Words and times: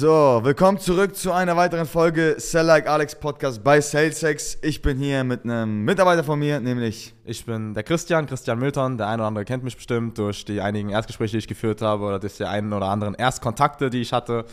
So, 0.00 0.40
willkommen 0.42 0.78
zurück 0.78 1.14
zu 1.14 1.30
einer 1.30 1.58
weiteren 1.58 1.84
Folge 1.84 2.36
Sell 2.38 2.64
Like 2.64 2.88
Alex 2.88 3.14
Podcast 3.14 3.62
bei 3.62 3.82
SalesX. 3.82 4.56
Ich 4.62 4.80
bin 4.80 4.96
hier 4.96 5.24
mit 5.24 5.44
einem 5.44 5.84
Mitarbeiter 5.84 6.24
von 6.24 6.38
mir, 6.38 6.58
nämlich 6.58 7.14
Ich 7.26 7.44
bin 7.44 7.74
der 7.74 7.82
Christian, 7.82 8.24
Christian 8.24 8.58
Milton. 8.58 8.96
Der 8.96 9.08
eine 9.08 9.16
oder 9.16 9.26
andere 9.26 9.44
kennt 9.44 9.62
mich 9.62 9.76
bestimmt 9.76 10.16
durch 10.16 10.46
die 10.46 10.62
einigen 10.62 10.88
Erstgespräche, 10.88 11.32
die 11.32 11.38
ich 11.40 11.48
geführt 11.48 11.82
habe 11.82 12.02
oder 12.06 12.18
durch 12.18 12.34
die 12.38 12.46
einen 12.46 12.72
oder 12.72 12.86
anderen 12.86 13.12
Erstkontakte, 13.14 13.90
die 13.90 14.00
ich 14.00 14.14
hatte. 14.14 14.46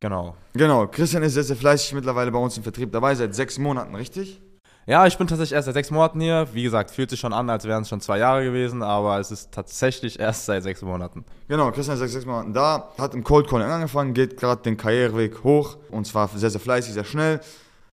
Genau. 0.00 0.34
Genau, 0.54 0.86
Christian 0.86 1.22
ist 1.24 1.34
sehr, 1.34 1.44
sehr 1.44 1.56
fleißig 1.56 1.92
mittlerweile 1.92 2.32
bei 2.32 2.38
uns 2.38 2.56
im 2.56 2.62
Vertrieb 2.62 2.90
dabei, 2.90 3.14
seit 3.14 3.34
sechs 3.34 3.58
Monaten, 3.58 3.94
richtig? 3.94 4.40
Ja, 4.88 5.04
ich 5.04 5.18
bin 5.18 5.26
tatsächlich 5.26 5.52
erst 5.56 5.66
seit 5.66 5.74
sechs 5.74 5.90
Monaten 5.90 6.20
hier. 6.20 6.46
Wie 6.52 6.62
gesagt, 6.62 6.92
fühlt 6.92 7.10
sich 7.10 7.18
schon 7.18 7.32
an, 7.32 7.50
als 7.50 7.64
wären 7.64 7.82
es 7.82 7.88
schon 7.88 8.00
zwei 8.00 8.18
Jahre 8.18 8.44
gewesen, 8.44 8.84
aber 8.84 9.18
es 9.18 9.32
ist 9.32 9.50
tatsächlich 9.50 10.20
erst 10.20 10.46
seit 10.46 10.62
sechs 10.62 10.80
Monaten. 10.80 11.24
Genau, 11.48 11.72
Christian 11.72 11.94
ist 11.94 12.00
seit 12.00 12.10
sechs 12.10 12.24
Monaten 12.24 12.52
da, 12.52 12.92
hat 12.96 13.12
im 13.12 13.24
Cold 13.24 13.48
Calling 13.48 13.66
angefangen, 13.66 14.14
geht 14.14 14.36
gerade 14.36 14.62
den 14.62 14.76
Karriereweg 14.76 15.42
hoch 15.42 15.76
und 15.90 16.06
zwar 16.06 16.28
sehr, 16.28 16.50
sehr 16.50 16.60
fleißig, 16.60 16.94
sehr 16.94 17.04
schnell. 17.04 17.40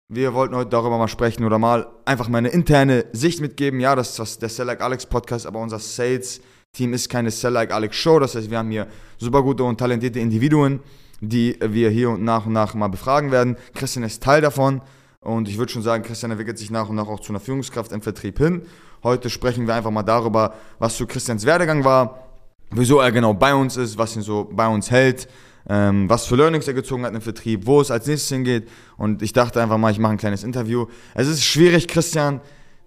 Wir 0.09 0.33
wollten 0.33 0.53
heute 0.53 0.69
darüber 0.69 0.97
mal 0.97 1.07
sprechen 1.07 1.45
oder 1.45 1.57
mal 1.57 1.87
einfach 2.03 2.27
meine 2.27 2.49
interne 2.49 3.05
Sicht 3.13 3.39
mitgeben. 3.39 3.79
Ja, 3.79 3.95
das 3.95 4.19
ist 4.19 4.41
der 4.41 4.49
Sell 4.49 4.65
Like 4.65 4.81
Alex 4.81 5.05
Podcast, 5.05 5.45
aber 5.45 5.59
unser 5.59 5.79
Sales-Team 5.79 6.91
ist 6.93 7.07
keine 7.07 7.31
Sell 7.31 7.53
Like 7.53 7.71
Alex 7.71 7.95
Show. 7.95 8.19
Das 8.19 8.35
heißt, 8.35 8.51
wir 8.51 8.57
haben 8.57 8.69
hier 8.69 8.87
super 9.17 9.41
gute 9.43 9.63
und 9.63 9.77
talentierte 9.77 10.19
Individuen, 10.19 10.81
die 11.21 11.57
wir 11.61 11.89
hier 11.89 12.09
und 12.09 12.23
nach 12.25 12.45
und 12.45 12.51
nach 12.51 12.73
mal 12.73 12.89
befragen 12.89 13.31
werden. 13.31 13.55
Christian 13.75 14.03
ist 14.03 14.21
Teil 14.21 14.41
davon. 14.41 14.81
Und 15.23 15.47
ich 15.47 15.59
würde 15.59 15.71
schon 15.71 15.83
sagen, 15.83 16.03
Christian 16.03 16.31
entwickelt 16.31 16.57
sich 16.57 16.71
nach 16.71 16.89
und 16.89 16.95
nach 16.95 17.07
auch 17.07 17.19
zu 17.19 17.31
einer 17.31 17.39
Führungskraft 17.39 17.91
im 17.91 18.01
Vertrieb 18.01 18.39
hin. 18.39 18.63
Heute 19.03 19.29
sprechen 19.29 19.67
wir 19.67 19.75
einfach 19.75 19.91
mal 19.91 20.01
darüber, 20.01 20.55
was 20.79 20.97
zu 20.97 21.05
Christians 21.05 21.45
Werdegang 21.45 21.83
war, 21.83 22.27
wieso 22.71 22.99
er 22.99 23.11
genau 23.11 23.35
bei 23.35 23.53
uns 23.53 23.77
ist, 23.77 23.99
was 23.99 24.15
ihn 24.15 24.23
so 24.23 24.49
bei 24.51 24.67
uns 24.67 24.89
hält, 24.89 25.27
ähm, 25.69 26.09
was 26.09 26.25
für 26.25 26.35
Learnings 26.37 26.67
er 26.67 26.73
gezogen 26.73 27.05
hat 27.05 27.13
im 27.13 27.21
Vertrieb, 27.21 27.67
wo 27.67 27.81
es 27.81 27.91
als 27.91 28.07
nächstes 28.07 28.29
hingeht. 28.29 28.67
Und 28.97 29.21
ich 29.21 29.31
dachte 29.31 29.61
einfach 29.61 29.77
mal, 29.77 29.91
ich 29.91 29.99
mache 29.99 30.13
ein 30.13 30.17
kleines 30.17 30.43
Interview. 30.43 30.87
Es 31.13 31.27
ist 31.27 31.43
schwierig, 31.43 31.87
Christian 31.87 32.41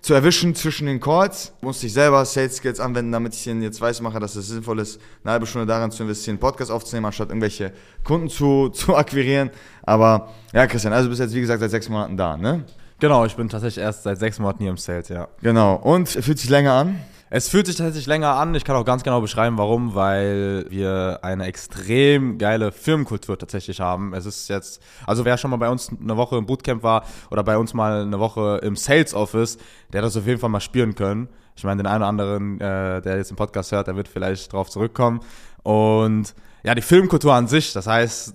zu 0.04 0.12
erwischen 0.12 0.54
zwischen 0.54 0.86
den 0.86 1.00
Calls. 1.00 1.54
Musste 1.62 1.86
ich 1.86 1.94
selber 1.94 2.22
Sales 2.26 2.56
Skills 2.56 2.78
anwenden, 2.78 3.10
damit 3.10 3.34
ich 3.34 3.46
ihnen 3.46 3.62
jetzt 3.62 3.80
weiß 3.80 4.02
mache, 4.02 4.20
dass 4.20 4.36
es 4.36 4.48
sinnvoll 4.48 4.80
ist, 4.80 5.00
eine 5.22 5.32
halbe 5.32 5.46
Stunde 5.46 5.66
daran 5.66 5.90
zu 5.90 6.02
investieren, 6.02 6.34
einen 6.34 6.40
Podcast 6.40 6.70
aufzunehmen, 6.70 7.06
anstatt 7.06 7.30
irgendwelche 7.30 7.72
Kunden 8.04 8.28
zu, 8.28 8.68
zu 8.72 8.94
akquirieren. 8.94 9.50
Aber 9.82 10.28
ja, 10.52 10.66
Christian, 10.66 10.92
also 10.92 11.06
du 11.06 11.10
bist 11.10 11.22
jetzt 11.22 11.34
wie 11.34 11.40
gesagt 11.40 11.60
seit 11.60 11.70
sechs 11.70 11.88
Monaten 11.88 12.18
da, 12.18 12.36
ne? 12.36 12.64
Genau, 13.00 13.24
ich 13.24 13.34
bin 13.34 13.48
tatsächlich 13.48 13.82
erst 13.82 14.02
seit 14.02 14.18
sechs 14.18 14.38
Monaten 14.38 14.58
hier 14.60 14.70
im 14.70 14.76
Sales, 14.76 15.08
ja. 15.08 15.26
Genau. 15.40 15.76
Und 15.76 16.10
fühlt 16.10 16.38
sich 16.38 16.50
länger 16.50 16.74
an? 16.74 17.00
Es 17.36 17.48
fühlt 17.48 17.66
sich 17.66 17.74
tatsächlich 17.74 18.06
länger 18.06 18.36
an. 18.36 18.54
Ich 18.54 18.62
kann 18.62 18.76
auch 18.76 18.84
ganz 18.84 19.02
genau 19.02 19.20
beschreiben, 19.20 19.58
warum, 19.58 19.96
weil 19.96 20.66
wir 20.68 21.18
eine 21.22 21.46
extrem 21.46 22.38
geile 22.38 22.70
Firmenkultur 22.70 23.36
tatsächlich 23.36 23.80
haben. 23.80 24.14
Es 24.14 24.24
ist 24.24 24.48
jetzt, 24.48 24.80
also 25.04 25.24
wer 25.24 25.36
schon 25.36 25.50
mal 25.50 25.56
bei 25.56 25.68
uns 25.68 25.90
eine 26.00 26.16
Woche 26.16 26.36
im 26.36 26.46
Bootcamp 26.46 26.84
war 26.84 27.04
oder 27.32 27.42
bei 27.42 27.58
uns 27.58 27.74
mal 27.74 28.02
eine 28.02 28.20
Woche 28.20 28.60
im 28.62 28.76
Sales 28.76 29.14
Office, 29.14 29.58
der 29.92 30.00
hat 30.00 30.06
das 30.06 30.16
auf 30.16 30.28
jeden 30.28 30.38
Fall 30.38 30.48
mal 30.48 30.60
spüren 30.60 30.94
können. 30.94 31.28
Ich 31.56 31.64
meine, 31.64 31.82
den 31.82 31.88
einen 31.88 32.04
oder 32.04 32.08
anderen, 32.08 32.60
äh, 32.60 33.02
der 33.02 33.16
jetzt 33.16 33.30
den 33.30 33.36
Podcast 33.36 33.72
hört, 33.72 33.88
der 33.88 33.96
wird 33.96 34.06
vielleicht 34.06 34.52
drauf 34.52 34.70
zurückkommen. 34.70 35.18
Und 35.64 36.36
ja, 36.62 36.76
die 36.76 36.82
Filmkultur 36.82 37.34
an 37.34 37.48
sich, 37.48 37.72
das 37.72 37.88
heißt, 37.88 38.34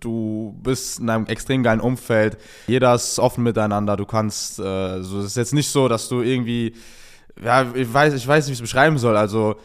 du 0.00 0.58
bist 0.62 1.00
in 1.00 1.10
einem 1.10 1.26
extrem 1.26 1.62
geilen 1.62 1.80
Umfeld, 1.80 2.38
jeder 2.66 2.94
ist 2.94 3.18
offen 3.18 3.44
miteinander, 3.44 3.98
du 3.98 4.06
kannst, 4.06 4.58
äh, 4.58 5.02
so, 5.02 5.18
es 5.18 5.26
ist 5.26 5.36
jetzt 5.36 5.52
nicht 5.52 5.68
so, 5.68 5.86
dass 5.86 6.08
du 6.08 6.22
irgendwie, 6.22 6.72
ja, 7.42 7.66
ich 7.74 7.92
weiß, 7.92 8.14
ich 8.14 8.26
weiß 8.26 8.44
nicht, 8.44 8.50
wie 8.50 8.52
ich 8.52 8.58
es 8.58 8.62
beschreiben 8.62 8.98
soll, 8.98 9.16
also 9.16 9.56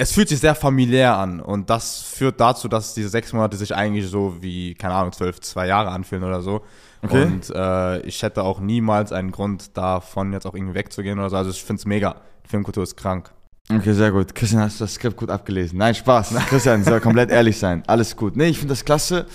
es 0.00 0.12
fühlt 0.12 0.28
sich 0.28 0.38
sehr 0.38 0.54
familiär 0.54 1.16
an 1.16 1.40
und 1.40 1.68
das 1.70 2.02
führt 2.02 2.40
dazu, 2.40 2.68
dass 2.68 2.94
diese 2.94 3.08
sechs 3.08 3.32
Monate 3.32 3.56
sich 3.56 3.74
eigentlich 3.74 4.08
so 4.08 4.36
wie, 4.40 4.74
keine 4.74 4.94
Ahnung, 4.94 5.12
zwölf, 5.12 5.40
zwei 5.40 5.66
Jahre 5.66 5.90
anfühlen 5.90 6.22
oder 6.22 6.40
so. 6.40 6.62
Okay. 7.02 7.24
Und 7.24 7.50
äh, 7.50 8.00
ich 8.02 8.22
hätte 8.22 8.44
auch 8.44 8.60
niemals 8.60 9.12
einen 9.12 9.32
Grund 9.32 9.76
davon, 9.76 10.32
jetzt 10.32 10.46
auch 10.46 10.54
irgendwie 10.54 10.74
wegzugehen 10.74 11.18
oder 11.18 11.30
so. 11.30 11.36
Also 11.36 11.50
ich 11.50 11.62
finde 11.62 11.80
es 11.80 11.86
mega. 11.86 12.16
Die 12.44 12.48
Filmkultur 12.48 12.84
ist 12.84 12.96
krank. 12.96 13.32
Okay, 13.70 13.92
sehr 13.92 14.12
gut. 14.12 14.34
Christian, 14.34 14.62
hast 14.62 14.80
du 14.80 14.84
das 14.84 14.94
Skript 14.94 15.16
gut 15.16 15.30
abgelesen? 15.30 15.78
Nein, 15.78 15.94
Spaß. 15.94 16.34
Christian, 16.48 16.84
soll 16.84 17.00
komplett 17.00 17.30
ehrlich 17.30 17.58
sein. 17.58 17.82
Alles 17.86 18.16
gut. 18.16 18.36
Nee, 18.36 18.46
ich 18.46 18.58
finde 18.58 18.72
das 18.72 18.84
klasse. 18.84 19.26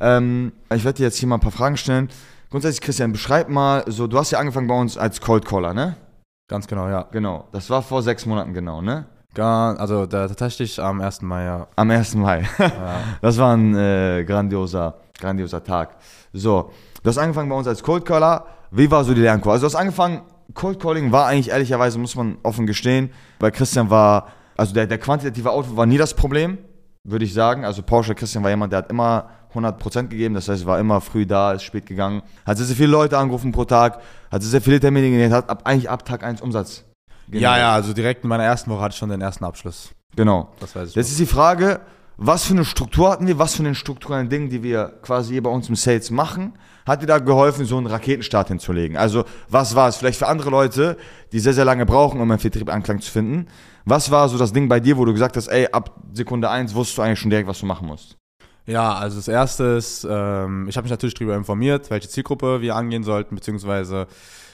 Ähm, 0.00 0.52
ich 0.74 0.84
werde 0.84 0.98
dir 0.98 1.04
jetzt 1.04 1.16
hier 1.16 1.28
mal 1.28 1.36
ein 1.36 1.40
paar 1.40 1.50
Fragen 1.50 1.76
stellen. 1.76 2.08
Grundsätzlich, 2.50 2.82
Christian, 2.82 3.12
beschreib 3.12 3.48
mal, 3.48 3.84
so, 3.86 4.06
du 4.06 4.18
hast 4.18 4.30
ja 4.30 4.38
angefangen 4.38 4.66
bei 4.66 4.78
uns 4.78 4.96
als 4.96 5.20
Cold 5.20 5.44
Caller, 5.44 5.72
ne? 5.74 5.96
Ganz 6.50 6.66
genau, 6.66 6.88
ja. 6.88 7.06
Genau. 7.12 7.44
Das 7.52 7.70
war 7.70 7.80
vor 7.80 8.02
sechs 8.02 8.26
Monaten 8.26 8.52
genau, 8.52 8.82
ne? 8.82 9.06
Gar, 9.34 9.78
also 9.78 10.04
tatsächlich 10.06 10.82
am 10.82 11.00
1. 11.00 11.22
Mai, 11.22 11.44
ja. 11.44 11.68
Am 11.76 11.88
1. 11.88 12.16
Mai. 12.16 12.44
Ja. 12.58 12.72
Das 13.22 13.38
war 13.38 13.56
ein 13.56 13.76
äh, 13.76 14.24
grandioser, 14.26 14.96
grandioser 15.16 15.62
Tag. 15.62 15.96
So, 16.32 16.72
du 17.04 17.08
hast 17.08 17.18
angefangen 17.18 17.48
bei 17.48 17.54
uns 17.54 17.68
als 17.68 17.84
Cold 17.84 18.04
Caller. 18.04 18.46
Wie 18.72 18.90
war 18.90 19.04
so 19.04 19.14
die 19.14 19.20
Lernkurve? 19.20 19.52
Also 19.52 19.68
du 19.68 19.72
hast 19.72 19.80
angefangen, 19.80 20.22
Cold 20.54 20.80
Calling 20.80 21.12
war 21.12 21.26
eigentlich 21.26 21.50
ehrlicherweise, 21.50 22.00
muss 22.00 22.16
man 22.16 22.38
offen 22.42 22.66
gestehen, 22.66 23.10
bei 23.38 23.52
Christian 23.52 23.88
war, 23.88 24.26
also 24.56 24.74
der, 24.74 24.88
der 24.88 24.98
quantitative 24.98 25.52
Output 25.52 25.76
war 25.76 25.86
nie 25.86 25.98
das 25.98 26.14
Problem, 26.14 26.58
würde 27.04 27.24
ich 27.24 27.32
sagen. 27.32 27.64
Also 27.64 27.84
Porsche 27.84 28.16
Christian 28.16 28.42
war 28.42 28.50
jemand, 28.50 28.72
der 28.72 28.78
hat 28.78 28.90
immer 28.90 29.30
100% 29.54 30.08
gegeben, 30.08 30.34
das 30.34 30.48
heißt, 30.48 30.66
war 30.66 30.78
immer 30.78 31.00
früh 31.00 31.26
da, 31.26 31.52
ist 31.52 31.62
spät 31.62 31.86
gegangen, 31.86 32.22
hat 32.46 32.56
sehr, 32.56 32.66
sehr 32.66 32.76
viele 32.76 32.88
Leute 32.88 33.18
angerufen 33.18 33.52
pro 33.52 33.64
Tag, 33.64 34.00
hat 34.30 34.42
sehr, 34.42 34.50
sehr 34.50 34.60
viele 34.60 34.80
Termine 34.80 35.10
genäht, 35.10 35.32
hat 35.32 35.48
ab, 35.48 35.62
eigentlich 35.64 35.90
ab 35.90 36.04
Tag 36.04 36.22
1 36.22 36.40
Umsatz. 36.40 36.84
Genau. 37.28 37.42
Ja, 37.42 37.58
ja, 37.58 37.72
also 37.74 37.92
direkt 37.92 38.24
in 38.24 38.28
meiner 38.28 38.44
ersten 38.44 38.70
Woche 38.70 38.80
hatte 38.82 38.92
ich 38.92 38.98
schon 38.98 39.10
den 39.10 39.20
ersten 39.20 39.44
Abschluss. 39.44 39.90
Genau. 40.16 40.52
Das 40.58 40.74
weiß 40.74 40.90
ich. 40.90 40.94
Jetzt 40.96 41.06
noch. 41.06 41.12
ist 41.12 41.20
die 41.20 41.26
Frage, 41.26 41.80
was 42.22 42.44
für 42.44 42.52
eine 42.52 42.66
Struktur 42.66 43.10
hatten 43.10 43.26
wir, 43.26 43.38
was 43.38 43.54
für 43.54 43.62
einen 43.62 43.74
strukturellen 43.74 44.28
Dingen, 44.28 44.50
die 44.50 44.62
wir 44.62 44.92
quasi 45.02 45.32
hier 45.32 45.42
bei 45.42 45.48
uns 45.50 45.68
im 45.70 45.74
Sales 45.74 46.10
machen, 46.10 46.52
hat 46.86 47.02
dir 47.02 47.06
da 47.06 47.18
geholfen, 47.18 47.64
so 47.64 47.78
einen 47.78 47.86
Raketenstart 47.86 48.48
hinzulegen? 48.48 48.96
Also, 48.96 49.24
was 49.48 49.74
war 49.74 49.88
es 49.88 49.96
vielleicht 49.96 50.18
für 50.18 50.26
andere 50.26 50.50
Leute, 50.50 50.98
die 51.32 51.40
sehr, 51.40 51.54
sehr 51.54 51.64
lange 51.64 51.86
brauchen, 51.86 52.20
um 52.20 52.30
einen 52.30 52.38
Vertrieb 52.38 52.68
Anklang 52.68 53.00
zu 53.00 53.10
finden? 53.10 53.46
Was 53.86 54.10
war 54.10 54.28
so 54.28 54.36
das 54.36 54.52
Ding 54.52 54.68
bei 54.68 54.80
dir, 54.80 54.98
wo 54.98 55.06
du 55.06 55.12
gesagt 55.12 55.36
hast, 55.38 55.48
ey, 55.48 55.68
ab 55.72 55.96
Sekunde 56.12 56.50
1 56.50 56.74
wusstest 56.74 56.98
du 56.98 57.02
eigentlich 57.02 57.20
schon 57.20 57.30
direkt, 57.30 57.48
was 57.48 57.60
du 57.60 57.66
machen 57.66 57.86
musst? 57.86 58.18
Ja, 58.70 58.94
also 58.94 59.16
das 59.16 59.26
erste 59.26 59.64
ist, 59.64 60.06
ähm, 60.08 60.68
ich 60.68 60.76
habe 60.76 60.84
mich 60.84 60.92
natürlich 60.92 61.14
darüber 61.14 61.34
informiert, 61.34 61.90
welche 61.90 62.08
Zielgruppe 62.08 62.60
wir 62.60 62.76
angehen 62.76 63.02
sollten, 63.02 63.34
beziehungsweise 63.34 64.06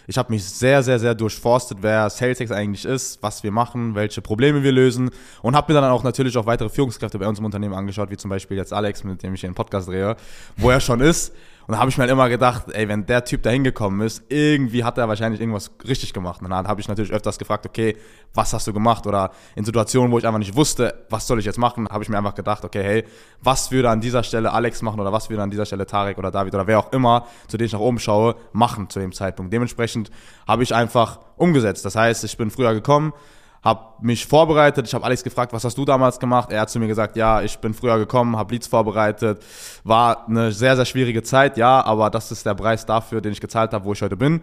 ich 0.06 0.16
habe 0.16 0.32
mich 0.32 0.42
sehr, 0.42 0.82
sehr, 0.82 0.98
sehr 0.98 1.14
durchforstet, 1.14 1.78
wer 1.82 2.08
SalesX 2.08 2.50
eigentlich 2.50 2.86
ist, 2.86 3.22
was 3.22 3.42
wir 3.42 3.50
machen, 3.50 3.94
welche 3.94 4.22
Probleme 4.22 4.62
wir 4.62 4.72
lösen 4.72 5.10
und 5.42 5.54
habe 5.54 5.70
mir 5.70 5.80
dann 5.80 5.90
auch 5.90 6.02
natürlich 6.02 6.38
auch 6.38 6.46
weitere 6.46 6.70
Führungskräfte 6.70 7.18
bei 7.18 7.28
uns 7.28 7.40
im 7.40 7.44
Unternehmen 7.44 7.74
angeschaut, 7.74 8.10
wie 8.10 8.16
zum 8.16 8.30
Beispiel 8.30 8.56
jetzt 8.56 8.72
Alex, 8.72 9.04
mit 9.04 9.22
dem 9.22 9.34
ich 9.34 9.40
hier 9.40 9.48
einen 9.48 9.54
Podcast 9.54 9.88
drehe, 9.88 10.16
wo 10.56 10.70
er 10.70 10.80
schon 10.80 11.00
ist. 11.00 11.34
Und 11.66 11.72
da 11.72 11.78
habe 11.78 11.90
ich 11.90 11.96
mir 11.96 12.02
halt 12.02 12.12
immer 12.12 12.28
gedacht, 12.28 12.66
ey, 12.72 12.88
wenn 12.88 13.06
der 13.06 13.24
Typ 13.24 13.42
da 13.42 13.50
hingekommen 13.50 14.06
ist, 14.06 14.22
irgendwie 14.28 14.84
hat 14.84 14.98
er 14.98 15.08
wahrscheinlich 15.08 15.40
irgendwas 15.40 15.72
richtig 15.86 16.12
gemacht. 16.12 16.40
Und 16.40 16.50
dann 16.50 16.68
habe 16.68 16.80
ich 16.80 16.86
natürlich 16.86 17.10
öfters 17.10 17.38
gefragt, 17.38 17.66
okay, 17.66 17.96
was 18.34 18.52
hast 18.52 18.68
du 18.68 18.72
gemacht? 18.72 19.06
Oder 19.06 19.32
in 19.56 19.64
Situationen, 19.64 20.12
wo 20.12 20.18
ich 20.18 20.26
einfach 20.26 20.38
nicht 20.38 20.54
wusste, 20.54 21.06
was 21.10 21.26
soll 21.26 21.40
ich 21.40 21.44
jetzt 21.44 21.58
machen, 21.58 21.88
habe 21.88 22.04
ich 22.04 22.08
mir 22.08 22.18
einfach 22.18 22.36
gedacht, 22.36 22.64
okay, 22.64 22.82
hey, 22.84 23.04
was 23.42 23.72
würde 23.72 23.90
an 23.90 24.00
dieser 24.00 24.22
Stelle 24.22 24.52
Alex 24.52 24.80
machen 24.82 25.00
oder 25.00 25.12
was 25.12 25.28
würde 25.28 25.42
an 25.42 25.50
dieser 25.50 25.66
Stelle 25.66 25.86
Tarek 25.86 26.18
oder 26.18 26.30
David 26.30 26.54
oder 26.54 26.68
wer 26.68 26.78
auch 26.78 26.92
immer, 26.92 27.26
zu 27.48 27.56
denen 27.56 27.66
ich 27.66 27.72
nach 27.72 27.80
oben 27.80 27.98
schaue, 27.98 28.36
machen 28.52 28.88
zu 28.88 29.00
dem 29.00 29.12
Zeitpunkt. 29.12 29.52
Dementsprechend 29.52 30.10
habe 30.46 30.62
ich 30.62 30.72
einfach 30.72 31.18
umgesetzt. 31.36 31.84
Das 31.84 31.96
heißt, 31.96 32.22
ich 32.22 32.36
bin 32.36 32.50
früher 32.50 32.74
gekommen, 32.74 33.12
habe 33.66 33.80
mich 34.00 34.26
vorbereitet. 34.26 34.86
Ich 34.86 34.94
habe 34.94 35.04
Alex 35.04 35.24
gefragt, 35.24 35.52
was 35.52 35.64
hast 35.64 35.76
du 35.76 35.84
damals 35.84 36.20
gemacht? 36.20 36.52
Er 36.52 36.60
hat 36.60 36.70
zu 36.70 36.78
mir 36.78 36.86
gesagt, 36.86 37.16
ja, 37.16 37.42
ich 37.42 37.58
bin 37.58 37.74
früher 37.74 37.98
gekommen, 37.98 38.36
habe 38.36 38.54
Leads 38.54 38.68
vorbereitet. 38.68 39.42
War 39.82 40.28
eine 40.28 40.52
sehr, 40.52 40.76
sehr 40.76 40.84
schwierige 40.84 41.24
Zeit, 41.24 41.56
ja, 41.56 41.84
aber 41.84 42.08
das 42.08 42.30
ist 42.30 42.46
der 42.46 42.54
Preis 42.54 42.86
dafür, 42.86 43.20
den 43.20 43.32
ich 43.32 43.40
gezahlt 43.40 43.72
habe, 43.72 43.84
wo 43.84 43.92
ich 43.92 44.00
heute 44.02 44.16
bin. 44.16 44.40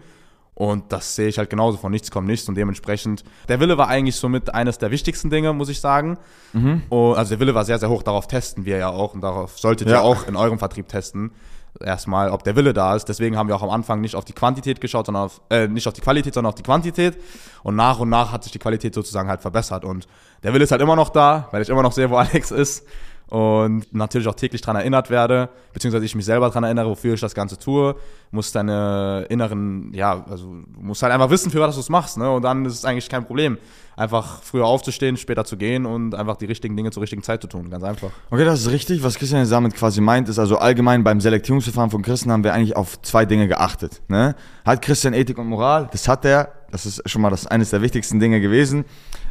Und 0.52 0.92
das 0.92 1.16
sehe 1.16 1.28
ich 1.28 1.38
halt 1.38 1.48
genauso, 1.48 1.78
von 1.78 1.90
nichts 1.90 2.10
kommt 2.10 2.26
nichts. 2.26 2.46
Und 2.50 2.54
dementsprechend, 2.54 3.24
der 3.48 3.60
Wille 3.60 3.78
war 3.78 3.88
eigentlich 3.88 4.16
somit 4.16 4.54
eines 4.54 4.76
der 4.76 4.90
wichtigsten 4.90 5.30
Dinge, 5.30 5.54
muss 5.54 5.70
ich 5.70 5.80
sagen. 5.80 6.18
Mhm. 6.52 6.82
Und, 6.90 7.16
also 7.16 7.30
der 7.30 7.40
Wille 7.40 7.54
war 7.54 7.64
sehr, 7.64 7.78
sehr 7.78 7.88
hoch, 7.88 8.02
darauf 8.02 8.28
testen 8.28 8.66
wir 8.66 8.76
ja 8.76 8.90
auch 8.90 9.14
und 9.14 9.22
darauf 9.22 9.58
solltet 9.58 9.88
ja. 9.88 9.94
ihr 9.94 10.02
auch 10.02 10.28
in 10.28 10.36
eurem 10.36 10.58
Vertrieb 10.58 10.86
testen 10.88 11.32
erstmal, 11.80 12.30
ob 12.30 12.44
der 12.44 12.56
Wille 12.56 12.72
da 12.72 12.94
ist. 12.94 13.06
Deswegen 13.08 13.36
haben 13.36 13.48
wir 13.48 13.56
auch 13.56 13.62
am 13.62 13.70
Anfang 13.70 14.00
nicht 14.00 14.14
auf 14.14 14.24
die 14.24 14.32
Quantität 14.32 14.80
geschaut, 14.80 15.06
sondern 15.06 15.24
auf, 15.24 15.40
äh, 15.50 15.68
nicht 15.68 15.86
auf 15.86 15.94
die 15.94 16.00
Qualität, 16.00 16.34
sondern 16.34 16.50
auf 16.50 16.54
die 16.54 16.62
Quantität. 16.62 17.16
Und 17.62 17.76
nach 17.76 17.98
und 17.98 18.08
nach 18.08 18.32
hat 18.32 18.44
sich 18.44 18.52
die 18.52 18.58
Qualität 18.58 18.94
sozusagen 18.94 19.28
halt 19.28 19.40
verbessert. 19.40 19.84
Und 19.84 20.06
der 20.42 20.52
Wille 20.52 20.64
ist 20.64 20.70
halt 20.70 20.82
immer 20.82 20.96
noch 20.96 21.10
da, 21.10 21.48
weil 21.50 21.62
ich 21.62 21.68
immer 21.68 21.82
noch 21.82 21.92
sehe, 21.92 22.10
wo 22.10 22.16
Alex 22.16 22.50
ist. 22.50 22.86
Und 23.28 23.92
natürlich 23.92 24.28
auch 24.28 24.34
täglich 24.34 24.60
daran 24.60 24.76
erinnert 24.76 25.10
werde, 25.10 25.48
beziehungsweise 25.72 26.04
ich 26.04 26.14
mich 26.14 26.24
selber 26.24 26.48
daran 26.48 26.64
erinnere, 26.64 26.90
wofür 26.90 27.14
ich 27.14 27.20
das 27.20 27.34
Ganze 27.34 27.58
tue. 27.58 27.96
Muss 28.30 28.52
deine 28.52 29.26
inneren, 29.28 29.92
ja, 29.94 30.24
also 30.28 30.46
du 30.46 30.80
musst 30.80 31.02
halt 31.02 31.12
einfach 31.12 31.30
wissen, 31.30 31.50
für 31.50 31.60
was 31.60 31.74
du 31.74 31.80
es 31.80 31.88
machst, 31.88 32.18
ne? 32.18 32.30
Und 32.30 32.42
dann 32.42 32.64
ist 32.64 32.74
es 32.74 32.84
eigentlich 32.84 33.08
kein 33.08 33.24
Problem 33.24 33.58
einfach 33.96 34.42
früher 34.42 34.66
aufzustehen, 34.66 35.16
später 35.16 35.44
zu 35.44 35.56
gehen 35.56 35.86
und 35.86 36.14
einfach 36.14 36.36
die 36.36 36.46
richtigen 36.46 36.76
Dinge 36.76 36.90
zur 36.90 37.02
richtigen 37.02 37.22
Zeit 37.22 37.42
zu 37.42 37.48
tun. 37.48 37.70
Ganz 37.70 37.84
einfach. 37.84 38.10
Okay, 38.30 38.44
das 38.44 38.60
ist 38.60 38.70
richtig. 38.70 39.02
Was 39.02 39.16
Christian 39.16 39.40
jetzt 39.40 39.52
damit 39.52 39.74
quasi 39.74 40.00
meint, 40.00 40.28
ist 40.28 40.38
also 40.38 40.58
allgemein 40.58 41.04
beim 41.04 41.20
Selektierungsverfahren 41.20 41.90
von 41.90 42.02
Christian 42.02 42.32
haben 42.32 42.44
wir 42.44 42.54
eigentlich 42.54 42.76
auf 42.76 43.00
zwei 43.02 43.24
Dinge 43.24 43.48
geachtet. 43.48 44.02
Ne? 44.08 44.34
Hat 44.64 44.82
Christian 44.82 45.14
Ethik 45.14 45.38
und 45.38 45.46
Moral? 45.46 45.88
Das 45.92 46.08
hat 46.08 46.24
er. 46.24 46.52
Das 46.70 46.86
ist 46.86 47.08
schon 47.08 47.22
mal 47.22 47.30
das 47.30 47.46
eines 47.46 47.70
der 47.70 47.82
wichtigsten 47.82 48.18
Dinge 48.18 48.40
gewesen. 48.40 48.84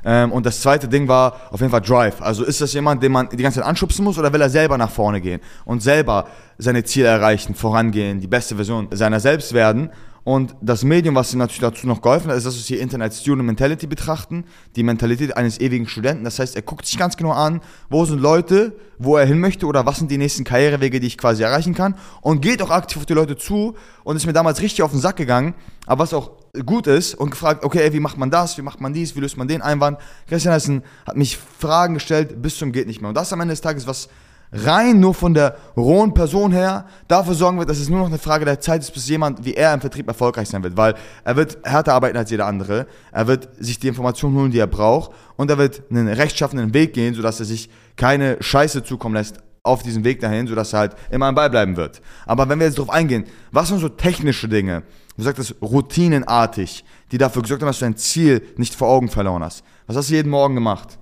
Ähm, 0.06 0.32
und 0.32 0.46
das 0.46 0.62
zweite 0.62 0.88
Ding 0.88 1.08
war 1.08 1.38
auf 1.52 1.60
jeden 1.60 1.72
Fall 1.72 1.82
Drive. 1.82 2.22
Also 2.22 2.44
ist 2.44 2.62
das 2.62 2.74
jemand, 2.74 3.02
den 3.02 3.12
man 3.12 3.30
die 3.30 3.38
ganze 3.38 3.60
Zeit 3.60 3.68
anschubsen 3.68 4.04
muss 4.04 4.18
oder 4.18 4.32
will 4.34 4.42
er 4.42 4.50
selber 4.50 4.78
nach 4.78 4.90
vorne 4.90 5.22
gehen 5.22 5.42
und 5.66 5.82
selber 5.82 6.28
seine 6.58 6.84
Ziele 6.84 7.08
erreichen, 7.08 7.56
vorangehen, 7.56 8.20
die 8.20 8.28
beste 8.28 8.56
Version 8.56 8.88
seiner 8.92 9.20
selbst 9.20 9.54
werden? 9.54 9.90
Und 10.24 10.56
das 10.62 10.84
Medium, 10.84 11.16
was 11.16 11.34
natürlich 11.34 11.60
dazu 11.60 11.86
noch 11.86 12.02
geholfen 12.02 12.30
hat, 12.30 12.38
ist, 12.38 12.46
dass 12.46 12.56
wir 12.56 12.62
hier 12.62 12.80
Internet 12.80 13.14
Student 13.14 13.46
Mentality 13.46 13.88
betrachten, 13.88 14.46
die 14.76 14.84
Mentalität 14.84 15.36
eines 15.36 15.60
ewigen 15.60 15.86
Studenten. 15.86 16.24
Das 16.24 16.40
heißt, 16.40 16.56
er 16.56 16.62
guckt 16.62 16.86
sich 16.86 16.98
ganz 16.98 17.18
genau 17.18 17.32
an, 17.32 17.60
wo 17.90 18.06
sind 18.06 18.22
Leute, 18.22 18.74
wo 19.00 19.18
er 19.18 19.26
hin 19.26 19.40
möchte 19.40 19.66
oder 19.66 19.86
was 19.86 19.98
sind 19.98 20.10
die 20.10 20.18
nächsten 20.18 20.46
Karrierewege, 20.46 21.02
die 21.02 21.08
ich 21.08 21.18
quasi 21.18 21.44
erreichen 21.44 21.74
kann 21.74 21.96
und 22.22 22.42
geht 22.42 22.62
auch 22.62 22.70
aktiv 22.70 23.00
auf 23.00 23.06
die 23.06 23.14
Leute 23.14 23.36
zu 23.36 23.76
und 24.06 24.16
ist 24.16 24.26
mir 24.26 24.34
damals 24.34 24.62
richtig 24.62 24.84
auf 24.84 24.92
den 24.92 25.02
Sack 25.02 25.18
gegangen, 25.18 25.56
aber 25.86 26.04
was 26.04 26.14
auch 26.14 26.32
gut 26.66 26.88
ist 26.88 27.16
und 27.16 27.32
gefragt, 27.32 27.66
okay, 27.66 27.80
ey, 27.80 27.92
wie 27.92 28.00
macht 28.00 28.18
man 28.18 28.32
das, 28.32 28.58
wie 28.58 28.62
macht 28.62 28.80
man 28.80 28.94
dies, 28.94 29.16
wie 29.16 29.20
löst 29.20 29.38
man 29.38 29.48
den 29.50 29.62
Einwand. 29.62 29.98
Christian 30.28 30.54
Hessen 30.54 30.84
hat 31.06 31.18
mich 31.18 31.38
Fragen 31.60 31.96
gestellt 31.96 32.42
bis 32.42 32.58
zum 32.58 32.72
geht 32.72 32.88
nicht 32.88 33.02
mehr. 33.02 33.10
Und 33.10 33.16
das 33.16 33.34
am 33.34 33.42
Ende 33.42 33.54
des 33.54 33.62
Tages, 33.62 33.88
was 33.88 34.08
rein 34.54 35.00
nur 35.00 35.14
von 35.14 35.34
der 35.34 35.58
rohen 35.76 36.14
Person 36.14 36.52
her 36.52 36.86
dafür 37.08 37.34
sorgen 37.34 37.58
wird, 37.58 37.70
dass 37.70 37.80
es 37.80 37.90
nur 37.90 38.00
noch 38.00 38.08
eine 38.08 38.18
Frage 38.18 38.46
der 38.46 38.60
Zeit 38.60 38.82
ist, 38.82 38.94
bis 38.94 39.10
jemand 39.10 39.44
wie 39.46 39.56
er 39.56 39.74
im 39.74 39.82
Vertrieb 39.82 40.08
erfolgreich 40.08 40.50
sein 40.50 40.64
wird. 40.64 40.78
Weil 40.78 40.96
er 41.24 41.36
wird 41.36 41.58
härter 41.64 41.94
arbeiten 41.94 42.18
als 42.18 42.30
jeder 42.30 42.46
andere, 42.46 42.88
er 43.12 43.28
wird 43.28 43.50
sich 43.60 43.80
die 43.80 43.88
Informationen 43.88 44.36
holen, 44.38 44.52
die 44.52 44.60
er 44.60 44.68
braucht 44.68 45.12
und 45.36 45.50
er 45.50 45.58
wird 45.58 45.84
einen 45.90 46.08
rechtschaffenden 46.08 46.74
Weg 46.74 46.94
gehen, 46.94 47.16
sodass 47.16 47.40
er 47.40 47.46
sich 47.46 47.70
keine 47.96 48.38
Scheiße 48.40 48.84
zukommen 48.84 49.16
lässt 49.16 49.40
auf 49.64 49.82
diesem 49.82 50.04
Weg 50.04 50.20
dahin, 50.20 50.46
sodass 50.48 50.74
er 50.74 50.80
halt 50.80 50.96
immer 51.10 51.28
am 51.28 51.36
Ball 51.36 51.50
bleiben 51.50 51.78
wird. 51.78 52.02
Aber 52.26 52.48
wenn 52.50 52.60
wir 52.60 52.68
jetzt 52.68 52.78
darauf 52.78 52.94
eingehen, 52.94 53.26
was 53.52 53.70
sind 53.70 53.80
so 53.80 53.90
technische 53.90 54.50
Dinge, 54.50 54.84
du 55.18 55.24
sagst 55.24 55.56
routinenartig, 55.62 56.84
die 57.12 57.18
dafür 57.18 57.42
gesorgt 57.42 57.62
haben, 57.62 57.70
dass 57.70 57.80
du 57.80 57.86
dein 57.86 57.98
Ziel 57.98 58.42
nicht 58.58 58.76
vor 58.76 58.90
Augen 58.90 59.10
verloren 59.10 59.44
hast. 59.44 59.64
Was 59.88 59.96
hast 59.96 60.10
du 60.10 60.16
jeden 60.16 60.30
Morgen 60.30 60.56
gemacht? 60.56 61.00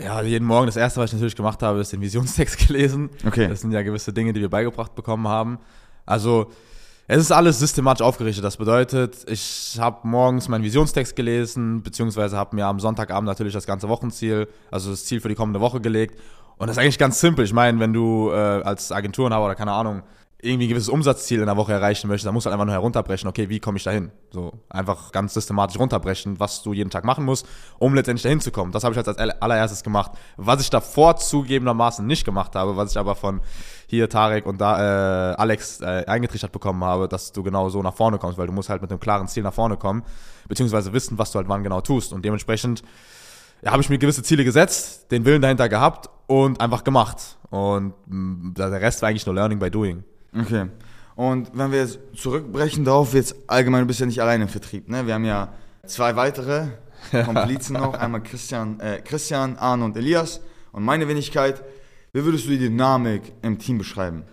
Ja, 0.00 0.22
jeden 0.22 0.46
Morgen. 0.46 0.66
Das 0.66 0.76
erste, 0.76 1.00
was 1.00 1.10
ich 1.10 1.14
natürlich 1.14 1.34
gemacht 1.34 1.62
habe, 1.62 1.80
ist 1.80 1.92
den 1.92 2.00
Visionstext 2.00 2.58
gelesen. 2.66 3.10
Okay. 3.26 3.48
Das 3.48 3.60
sind 3.60 3.72
ja 3.72 3.82
gewisse 3.82 4.12
Dinge, 4.12 4.32
die 4.32 4.40
wir 4.40 4.48
beigebracht 4.48 4.94
bekommen 4.94 5.26
haben. 5.26 5.58
Also, 6.06 6.50
es 7.08 7.18
ist 7.18 7.32
alles 7.32 7.58
systematisch 7.58 8.02
aufgerichtet. 8.02 8.44
Das 8.44 8.58
bedeutet, 8.58 9.16
ich 9.26 9.76
habe 9.80 10.06
morgens 10.06 10.48
meinen 10.48 10.62
Visionstext 10.62 11.16
gelesen, 11.16 11.82
beziehungsweise 11.82 12.36
habe 12.36 12.54
mir 12.54 12.66
am 12.66 12.80
Sonntagabend 12.80 13.26
natürlich 13.26 13.54
das 13.54 13.66
ganze 13.66 13.88
Wochenziel, 13.88 14.46
also 14.70 14.90
das 14.90 15.06
Ziel 15.06 15.20
für 15.20 15.28
die 15.28 15.34
kommende 15.34 15.60
Woche 15.60 15.80
gelegt. 15.80 16.20
Und 16.58 16.68
das 16.68 16.76
ist 16.76 16.82
eigentlich 16.82 16.98
ganz 16.98 17.18
simpel. 17.20 17.44
Ich 17.44 17.52
meine, 17.52 17.80
wenn 17.80 17.92
du 17.92 18.30
äh, 18.30 18.34
als 18.34 18.92
Agenturenhaber 18.92 19.46
oder 19.46 19.54
keine 19.54 19.72
Ahnung 19.72 20.02
irgendwie 20.40 20.66
ein 20.66 20.68
gewisses 20.68 20.88
Umsatzziel 20.88 21.40
in 21.40 21.46
der 21.46 21.56
Woche 21.56 21.72
erreichen 21.72 22.06
möchtest, 22.06 22.26
dann 22.26 22.34
musst 22.34 22.46
du 22.46 22.50
halt 22.50 22.54
einfach 22.54 22.66
nur 22.66 22.74
herunterbrechen, 22.74 23.28
okay, 23.28 23.48
wie 23.48 23.58
komme 23.58 23.76
ich 23.76 23.82
dahin? 23.82 24.12
So 24.30 24.52
einfach 24.68 25.10
ganz 25.10 25.34
systematisch 25.34 25.80
runterbrechen, 25.80 26.38
was 26.38 26.62
du 26.62 26.72
jeden 26.72 26.90
Tag 26.90 27.04
machen 27.04 27.24
musst, 27.24 27.44
um 27.80 27.92
letztendlich 27.92 28.22
dahin 28.22 28.40
zu 28.40 28.52
kommen. 28.52 28.70
Das 28.70 28.84
habe 28.84 28.94
ich 28.94 29.04
als 29.04 29.18
allererstes 29.18 29.82
gemacht. 29.82 30.12
Was 30.36 30.60
ich 30.60 30.70
davor 30.70 31.16
zugegebenermaßen 31.16 32.06
nicht 32.06 32.24
gemacht 32.24 32.54
habe, 32.54 32.76
was 32.76 32.92
ich 32.92 32.98
aber 32.98 33.16
von 33.16 33.40
hier 33.88 34.08
Tarek 34.08 34.46
und 34.46 34.60
da, 34.60 35.32
äh, 35.32 35.34
Alex 35.34 35.80
äh, 35.80 36.04
eingetrichtert 36.06 36.52
bekommen 36.52 36.84
habe, 36.84 37.08
dass 37.08 37.32
du 37.32 37.42
genau 37.42 37.68
so 37.68 37.82
nach 37.82 37.94
vorne 37.94 38.18
kommst, 38.18 38.38
weil 38.38 38.46
du 38.46 38.52
musst 38.52 38.68
halt 38.68 38.80
mit 38.80 38.92
einem 38.92 39.00
klaren 39.00 39.26
Ziel 39.26 39.42
nach 39.42 39.54
vorne 39.54 39.76
kommen, 39.76 40.04
beziehungsweise 40.46 40.92
wissen, 40.92 41.18
was 41.18 41.32
du 41.32 41.38
halt 41.38 41.48
wann 41.48 41.64
genau 41.64 41.80
tust. 41.80 42.12
Und 42.12 42.24
dementsprechend 42.24 42.84
ja, 43.62 43.72
habe 43.72 43.82
ich 43.82 43.90
mir 43.90 43.98
gewisse 43.98 44.22
Ziele 44.22 44.44
gesetzt, 44.44 45.10
den 45.10 45.24
Willen 45.24 45.42
dahinter 45.42 45.68
gehabt 45.68 46.08
und 46.28 46.60
einfach 46.60 46.84
gemacht. 46.84 47.38
Und 47.50 47.94
mh, 48.06 48.50
mm, 48.50 48.54
der 48.54 48.80
Rest 48.80 49.02
war 49.02 49.08
eigentlich 49.08 49.26
nur 49.26 49.34
Learning 49.34 49.58
by 49.58 49.68
Doing. 49.68 50.04
Okay. 50.36 50.66
Und 51.14 51.50
wenn 51.52 51.72
wir 51.72 51.80
jetzt 51.80 51.98
zurückbrechen 52.14 52.84
darauf, 52.84 53.12
jetzt 53.14 53.34
allgemein, 53.48 53.80
du 53.80 53.86
bist 53.86 54.00
ja 54.00 54.06
nicht 54.06 54.20
alleine 54.20 54.44
im 54.44 54.48
Vertrieb, 54.48 54.88
ne? 54.88 55.06
Wir 55.06 55.14
haben 55.14 55.24
ja 55.24 55.52
zwei 55.86 56.14
weitere 56.14 56.68
Komplizen 57.10 57.74
noch, 57.74 57.94
einmal 57.94 58.22
Christian, 58.22 58.78
äh, 58.80 59.00
Christian, 59.00 59.56
Arne 59.56 59.84
und 59.84 59.96
Elias 59.96 60.40
und 60.72 60.84
meine 60.84 61.08
Wenigkeit. 61.08 61.62
Wie 62.12 62.24
würdest 62.24 62.46
du 62.46 62.50
die 62.50 62.58
Dynamik 62.58 63.32
im 63.42 63.58
Team 63.58 63.78
beschreiben? 63.78 64.24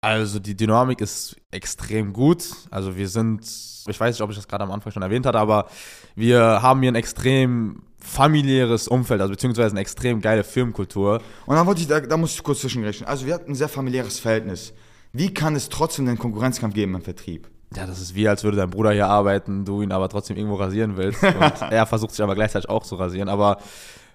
Also 0.00 0.38
die 0.38 0.56
Dynamik 0.56 1.00
ist 1.00 1.36
extrem 1.50 2.12
gut. 2.12 2.44
Also 2.70 2.96
wir 2.96 3.08
sind, 3.08 3.42
ich 3.86 4.00
weiß 4.00 4.14
nicht, 4.14 4.22
ob 4.22 4.30
ich 4.30 4.36
das 4.36 4.48
gerade 4.48 4.64
am 4.64 4.70
Anfang 4.70 4.92
schon 4.92 5.02
erwähnt 5.02 5.26
hatte, 5.26 5.38
aber 5.38 5.68
wir 6.14 6.62
haben 6.62 6.80
hier 6.80 6.90
ein 6.90 6.96
extrem 6.96 7.82
familiäres 7.98 8.88
Umfeld, 8.88 9.20
also 9.20 9.32
beziehungsweise 9.32 9.72
eine 9.72 9.80
extrem 9.80 10.22
geile 10.22 10.42
Filmkultur. 10.42 11.20
Und 11.44 11.56
dann 11.56 11.66
wollte 11.66 11.82
ich, 11.82 11.86
da, 11.86 12.00
da 12.00 12.16
muss 12.16 12.32
ich 12.32 12.42
kurz 12.42 12.60
zwischenrechnen. 12.60 13.06
Also 13.06 13.26
wir 13.26 13.34
hatten 13.34 13.52
ein 13.52 13.54
sehr 13.54 13.68
familiäres 13.68 14.18
Verhältnis. 14.18 14.72
Wie 15.12 15.34
kann 15.34 15.56
es 15.56 15.68
trotzdem 15.68 16.06
einen 16.08 16.18
Konkurrenzkampf 16.18 16.74
geben 16.74 16.94
im 16.94 17.02
Vertrieb? 17.02 17.48
Ja, 17.74 17.86
das 17.86 18.00
ist 18.00 18.14
wie, 18.14 18.28
als 18.28 18.42
würde 18.42 18.56
dein 18.56 18.70
Bruder 18.70 18.92
hier 18.92 19.06
arbeiten, 19.06 19.64
du 19.64 19.82
ihn 19.82 19.92
aber 19.92 20.08
trotzdem 20.08 20.36
irgendwo 20.36 20.56
rasieren 20.56 20.96
willst. 20.96 21.22
Und 21.22 21.32
er 21.70 21.86
versucht 21.86 22.12
sich 22.12 22.22
aber 22.22 22.34
gleichzeitig 22.34 22.68
auch 22.68 22.84
zu 22.84 22.96
rasieren. 22.96 23.28
Aber 23.28 23.58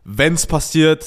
wenn 0.04 0.34
es 0.34 0.46
passiert, 0.46 1.06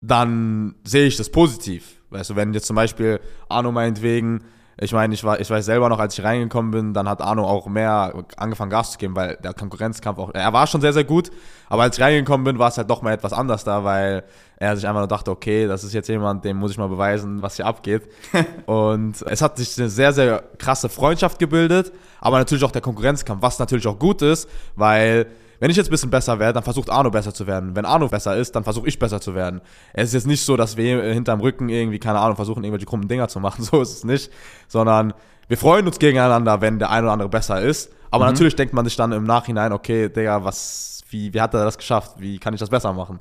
dann 0.00 0.74
sehe 0.84 1.06
ich 1.06 1.16
das 1.16 1.30
positiv. 1.30 2.00
Weißt 2.10 2.30
du, 2.30 2.36
wenn 2.36 2.52
jetzt 2.54 2.66
zum 2.66 2.76
Beispiel 2.76 3.20
Arno 3.48 3.72
meinetwegen 3.72 4.44
ich 4.80 4.92
meine, 4.92 5.12
ich, 5.14 5.22
war, 5.24 5.40
ich 5.40 5.50
weiß 5.50 5.64
selber 5.64 5.88
noch, 5.88 5.98
als 5.98 6.18
ich 6.18 6.24
reingekommen 6.24 6.70
bin, 6.70 6.94
dann 6.94 7.08
hat 7.08 7.20
Arno 7.20 7.44
auch 7.44 7.66
mehr 7.66 8.24
angefangen 8.36 8.70
Gas 8.70 8.92
zu 8.92 8.98
geben, 8.98 9.14
weil 9.14 9.36
der 9.42 9.54
Konkurrenzkampf 9.54 10.18
auch, 10.18 10.30
er 10.34 10.52
war 10.52 10.66
schon 10.66 10.80
sehr, 10.80 10.92
sehr 10.92 11.04
gut, 11.04 11.30
aber 11.68 11.82
als 11.82 11.98
ich 11.98 12.04
reingekommen 12.04 12.44
bin, 12.44 12.58
war 12.58 12.68
es 12.68 12.78
halt 12.78 12.88
doch 12.88 13.02
mal 13.02 13.12
etwas 13.12 13.32
anders 13.32 13.64
da, 13.64 13.84
weil 13.84 14.24
er 14.56 14.76
sich 14.76 14.86
einfach 14.86 15.00
nur 15.00 15.08
dachte, 15.08 15.30
okay, 15.30 15.66
das 15.66 15.84
ist 15.84 15.92
jetzt 15.92 16.08
jemand, 16.08 16.44
dem 16.44 16.56
muss 16.56 16.70
ich 16.70 16.78
mal 16.78 16.88
beweisen, 16.88 17.42
was 17.42 17.56
hier 17.56 17.66
abgeht. 17.66 18.02
und 18.66 19.20
es 19.22 19.42
hat 19.42 19.56
sich 19.58 19.78
eine 19.78 19.88
sehr, 19.88 20.12
sehr 20.12 20.42
krasse 20.58 20.88
Freundschaft 20.88 21.38
gebildet, 21.38 21.92
aber 22.20 22.38
natürlich 22.38 22.64
auch 22.64 22.70
der 22.70 22.82
Konkurrenzkampf, 22.82 23.42
was 23.42 23.58
natürlich 23.58 23.86
auch 23.86 23.98
gut 23.98 24.22
ist, 24.22 24.48
weil 24.76 25.26
wenn 25.62 25.70
ich 25.70 25.76
jetzt 25.76 25.86
ein 25.86 25.92
bisschen 25.92 26.10
besser 26.10 26.40
werde, 26.40 26.54
dann 26.54 26.64
versucht 26.64 26.90
Arno 26.90 27.08
besser 27.12 27.32
zu 27.32 27.46
werden. 27.46 27.76
Wenn 27.76 27.84
Arno 27.84 28.08
besser 28.08 28.36
ist, 28.36 28.56
dann 28.56 28.64
versuche 28.64 28.88
ich 28.88 28.98
besser 28.98 29.20
zu 29.20 29.36
werden. 29.36 29.60
Es 29.92 30.08
ist 30.08 30.14
jetzt 30.14 30.26
nicht 30.26 30.44
so, 30.44 30.56
dass 30.56 30.76
wir 30.76 31.00
hinterm 31.04 31.40
Rücken 31.40 31.68
irgendwie, 31.68 32.00
keine 32.00 32.18
Ahnung, 32.18 32.34
versuchen, 32.34 32.64
irgendwelche 32.64 32.86
krummen 32.86 33.06
Dinger 33.06 33.28
zu 33.28 33.38
machen. 33.38 33.62
So 33.70 33.80
ist 33.80 33.98
es 33.98 34.02
nicht. 34.02 34.32
Sondern 34.66 35.14
wir 35.46 35.56
freuen 35.56 35.86
uns 35.86 36.00
gegeneinander, 36.00 36.60
wenn 36.62 36.80
der 36.80 36.90
eine 36.90 37.04
oder 37.04 37.12
andere 37.12 37.28
besser 37.28 37.60
ist. 37.60 37.92
Aber 38.10 38.24
mhm. 38.24 38.32
natürlich 38.32 38.56
denkt 38.56 38.74
man 38.74 38.84
sich 38.86 38.96
dann 38.96 39.12
im 39.12 39.22
Nachhinein, 39.22 39.72
okay, 39.72 40.08
Digga, 40.08 40.42
was, 40.42 41.04
wie, 41.10 41.32
wie 41.32 41.40
hat 41.40 41.54
er 41.54 41.64
das 41.64 41.78
geschafft? 41.78 42.16
Wie 42.18 42.40
kann 42.40 42.54
ich 42.54 42.58
das 42.58 42.68
besser 42.68 42.92
machen? 42.92 43.20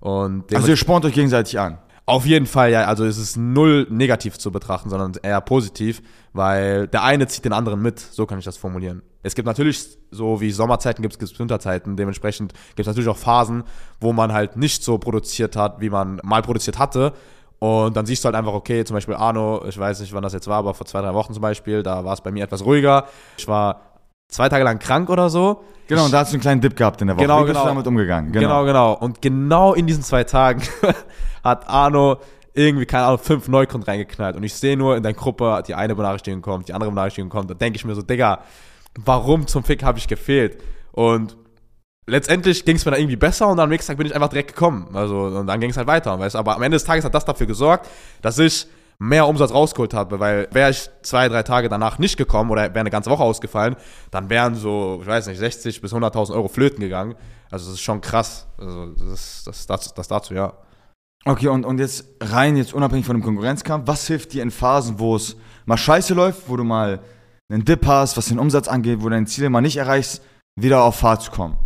Und 0.00 0.54
also 0.54 0.68
ihr 0.68 0.78
spornt 0.78 1.04
euch 1.04 1.12
gegenseitig 1.12 1.60
an. 1.60 1.76
Auf 2.04 2.26
jeden 2.26 2.46
Fall, 2.46 2.72
ja. 2.72 2.84
Also 2.84 3.04
es 3.04 3.16
ist 3.16 3.36
null 3.36 3.86
negativ 3.90 4.38
zu 4.38 4.50
betrachten, 4.50 4.90
sondern 4.90 5.12
eher 5.22 5.40
positiv, 5.40 6.02
weil 6.32 6.88
der 6.88 7.04
eine 7.04 7.28
zieht 7.28 7.44
den 7.44 7.52
anderen 7.52 7.80
mit. 7.80 8.00
So 8.00 8.26
kann 8.26 8.38
ich 8.38 8.44
das 8.44 8.56
formulieren. 8.56 9.02
Es 9.22 9.36
gibt 9.36 9.46
natürlich, 9.46 9.98
so 10.10 10.40
wie 10.40 10.50
Sommerzeiten 10.50 11.02
gibt 11.02 11.22
es 11.22 11.38
Winterzeiten. 11.38 11.96
Dementsprechend 11.96 12.54
gibt 12.70 12.80
es 12.80 12.86
natürlich 12.86 13.08
auch 13.08 13.16
Phasen, 13.16 13.62
wo 14.00 14.12
man 14.12 14.32
halt 14.32 14.56
nicht 14.56 14.82
so 14.82 14.98
produziert 14.98 15.54
hat, 15.54 15.80
wie 15.80 15.90
man 15.90 16.20
mal 16.24 16.42
produziert 16.42 16.78
hatte. 16.78 17.12
Und 17.60 17.96
dann 17.96 18.06
siehst 18.06 18.24
du 18.24 18.26
halt 18.26 18.34
einfach, 18.34 18.54
okay, 18.54 18.84
zum 18.84 18.94
Beispiel 18.94 19.14
Arno, 19.14 19.64
ich 19.68 19.78
weiß 19.78 20.00
nicht, 20.00 20.12
wann 20.12 20.24
das 20.24 20.32
jetzt 20.32 20.48
war, 20.48 20.58
aber 20.58 20.74
vor 20.74 20.84
zwei, 20.84 21.00
drei 21.00 21.14
Wochen 21.14 21.32
zum 21.32 21.42
Beispiel, 21.42 21.84
da 21.84 22.04
war 22.04 22.14
es 22.14 22.20
bei 22.20 22.32
mir 22.32 22.42
etwas 22.42 22.64
ruhiger. 22.64 23.06
Ich 23.38 23.46
war 23.46 23.91
zwei 24.32 24.48
Tage 24.48 24.64
lang 24.64 24.78
krank 24.78 25.10
oder 25.10 25.30
so. 25.30 25.62
Genau, 25.86 26.06
und 26.06 26.12
da 26.12 26.20
hast 26.20 26.32
du 26.32 26.36
einen 26.36 26.40
kleinen 26.40 26.60
Dip 26.60 26.74
gehabt 26.76 27.00
in 27.00 27.08
der 27.08 27.16
Woche. 27.16 27.24
Genau, 27.24 27.40
Wie 27.40 27.44
bist 27.44 27.54
genau. 27.54 27.64
du 27.64 27.68
damit 27.68 27.86
umgegangen? 27.86 28.32
Genau. 28.32 28.64
genau, 28.64 28.64
genau. 28.64 28.92
Und 28.94 29.20
genau 29.20 29.74
in 29.74 29.86
diesen 29.86 30.02
zwei 30.02 30.24
Tagen 30.24 30.62
hat 31.44 31.68
Arno 31.68 32.18
irgendwie, 32.54 32.86
keine 32.86 33.04
Ahnung, 33.04 33.18
fünf 33.18 33.48
Neukunden 33.48 33.88
reingeknallt. 33.88 34.36
Und 34.36 34.42
ich 34.42 34.54
sehe 34.54 34.76
nur 34.76 34.96
in 34.96 35.02
der 35.02 35.12
Gruppe, 35.12 35.62
die 35.66 35.74
eine 35.74 35.94
Benachrichtigung 35.94 36.42
kommt, 36.42 36.68
die 36.68 36.74
andere 36.74 36.90
Benachrichtigung 36.90 37.30
kommt. 37.30 37.50
Da 37.50 37.54
denke 37.54 37.76
ich 37.76 37.84
mir 37.84 37.94
so, 37.94 38.02
Digga, 38.02 38.40
warum 38.98 39.46
zum 39.46 39.64
Fick 39.64 39.82
habe 39.82 39.98
ich 39.98 40.08
gefehlt? 40.08 40.62
Und 40.92 41.36
letztendlich 42.06 42.64
ging 42.64 42.76
es 42.76 42.84
mir 42.84 42.92
dann 42.92 43.00
irgendwie 43.00 43.16
besser 43.16 43.48
und 43.48 43.58
am 43.58 43.68
nächsten 43.68 43.90
Tag 43.90 43.98
bin 43.98 44.06
ich 44.06 44.14
einfach 44.14 44.28
direkt 44.28 44.54
gekommen. 44.54 44.88
Also, 44.94 45.24
und 45.24 45.46
dann 45.46 45.60
ging 45.60 45.70
es 45.70 45.76
halt 45.76 45.86
weiter. 45.86 46.18
Weißt? 46.18 46.36
Aber 46.36 46.56
am 46.56 46.62
Ende 46.62 46.76
des 46.76 46.84
Tages 46.84 47.04
hat 47.04 47.14
das 47.14 47.24
dafür 47.24 47.46
gesorgt, 47.46 47.88
dass 48.20 48.38
ich 48.38 48.66
mehr 49.02 49.26
Umsatz 49.26 49.52
rausgeholt 49.52 49.94
habe, 49.94 50.20
weil 50.20 50.48
wäre 50.52 50.70
ich 50.70 50.88
zwei, 51.02 51.28
drei 51.28 51.42
Tage 51.42 51.68
danach 51.68 51.98
nicht 51.98 52.16
gekommen 52.16 52.50
oder 52.50 52.62
wäre 52.62 52.80
eine 52.80 52.90
ganze 52.90 53.10
Woche 53.10 53.24
ausgefallen, 53.24 53.74
dann 54.10 54.30
wären 54.30 54.54
so, 54.54 55.00
ich 55.02 55.08
weiß 55.08 55.26
nicht, 55.26 55.38
60 55.38 55.80
bis 55.80 55.92
100.000 55.92 56.32
Euro 56.32 56.48
flöten 56.48 56.80
gegangen. 56.80 57.16
Also 57.50 57.66
das 57.66 57.74
ist 57.74 57.80
schon 57.80 58.00
krass. 58.00 58.46
Also 58.58 58.86
das, 58.92 59.42
das, 59.44 59.66
das, 59.66 59.94
das 59.94 60.08
dazu, 60.08 60.34
ja. 60.34 60.52
Okay, 61.24 61.48
und, 61.48 61.64
und 61.64 61.78
jetzt 61.78 62.04
rein, 62.20 62.56
jetzt 62.56 62.74
unabhängig 62.74 63.06
von 63.06 63.16
dem 63.16 63.22
Konkurrenzkampf, 63.22 63.86
was 63.86 64.06
hilft 64.06 64.32
dir 64.32 64.42
in 64.42 64.50
Phasen, 64.50 64.98
wo 64.98 65.16
es 65.16 65.36
mal 65.66 65.76
scheiße 65.76 66.14
läuft, 66.14 66.48
wo 66.48 66.56
du 66.56 66.64
mal 66.64 67.00
einen 67.50 67.64
Dip 67.64 67.86
hast, 67.86 68.16
was 68.16 68.26
den 68.26 68.38
Umsatz 68.38 68.68
angeht, 68.68 69.00
wo 69.00 69.04
du 69.04 69.10
deine 69.10 69.26
Ziele 69.26 69.50
mal 69.50 69.60
nicht 69.60 69.76
erreichst, 69.76 70.22
wieder 70.56 70.82
auf 70.82 70.96
Fahrt 70.96 71.22
zu 71.22 71.30
kommen? 71.30 71.56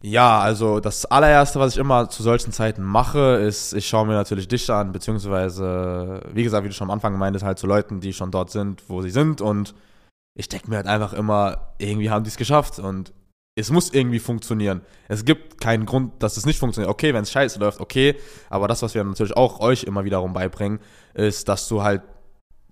Ja, 0.00 0.38
also 0.38 0.78
das 0.78 1.06
allererste, 1.06 1.58
was 1.58 1.72
ich 1.72 1.78
immer 1.78 2.08
zu 2.08 2.22
solchen 2.22 2.52
Zeiten 2.52 2.82
mache, 2.82 3.36
ist, 3.36 3.72
ich 3.72 3.88
schaue 3.88 4.06
mir 4.06 4.12
natürlich 4.12 4.46
dich 4.46 4.70
an, 4.70 4.92
beziehungsweise, 4.92 6.20
wie 6.32 6.44
gesagt, 6.44 6.64
wie 6.64 6.68
du 6.68 6.74
schon 6.74 6.88
am 6.88 6.92
Anfang 6.92 7.18
meintest, 7.18 7.44
halt 7.44 7.58
zu 7.58 7.66
Leuten, 7.66 8.00
die 8.00 8.12
schon 8.12 8.30
dort 8.30 8.50
sind, 8.50 8.88
wo 8.88 9.02
sie 9.02 9.10
sind 9.10 9.40
und 9.40 9.74
ich 10.38 10.48
denke 10.48 10.70
mir 10.70 10.76
halt 10.76 10.86
einfach 10.86 11.14
immer, 11.14 11.72
irgendwie 11.78 12.10
haben 12.10 12.22
die 12.22 12.28
es 12.28 12.36
geschafft 12.36 12.78
und 12.78 13.12
es 13.56 13.72
muss 13.72 13.92
irgendwie 13.92 14.20
funktionieren. 14.20 14.82
Es 15.08 15.24
gibt 15.24 15.60
keinen 15.60 15.84
Grund, 15.84 16.22
dass 16.22 16.36
es 16.36 16.46
nicht 16.46 16.60
funktioniert. 16.60 16.90
Okay, 16.90 17.12
wenn 17.12 17.24
es 17.24 17.32
scheiße 17.32 17.58
läuft, 17.58 17.80
okay, 17.80 18.14
aber 18.50 18.68
das, 18.68 18.82
was 18.82 18.94
wir 18.94 19.02
natürlich 19.02 19.36
auch 19.36 19.58
euch 19.58 19.82
immer 19.82 20.04
wiederum 20.04 20.32
beibringen, 20.32 20.78
ist, 21.14 21.48
dass 21.48 21.66
du 21.66 21.82
halt 21.82 22.02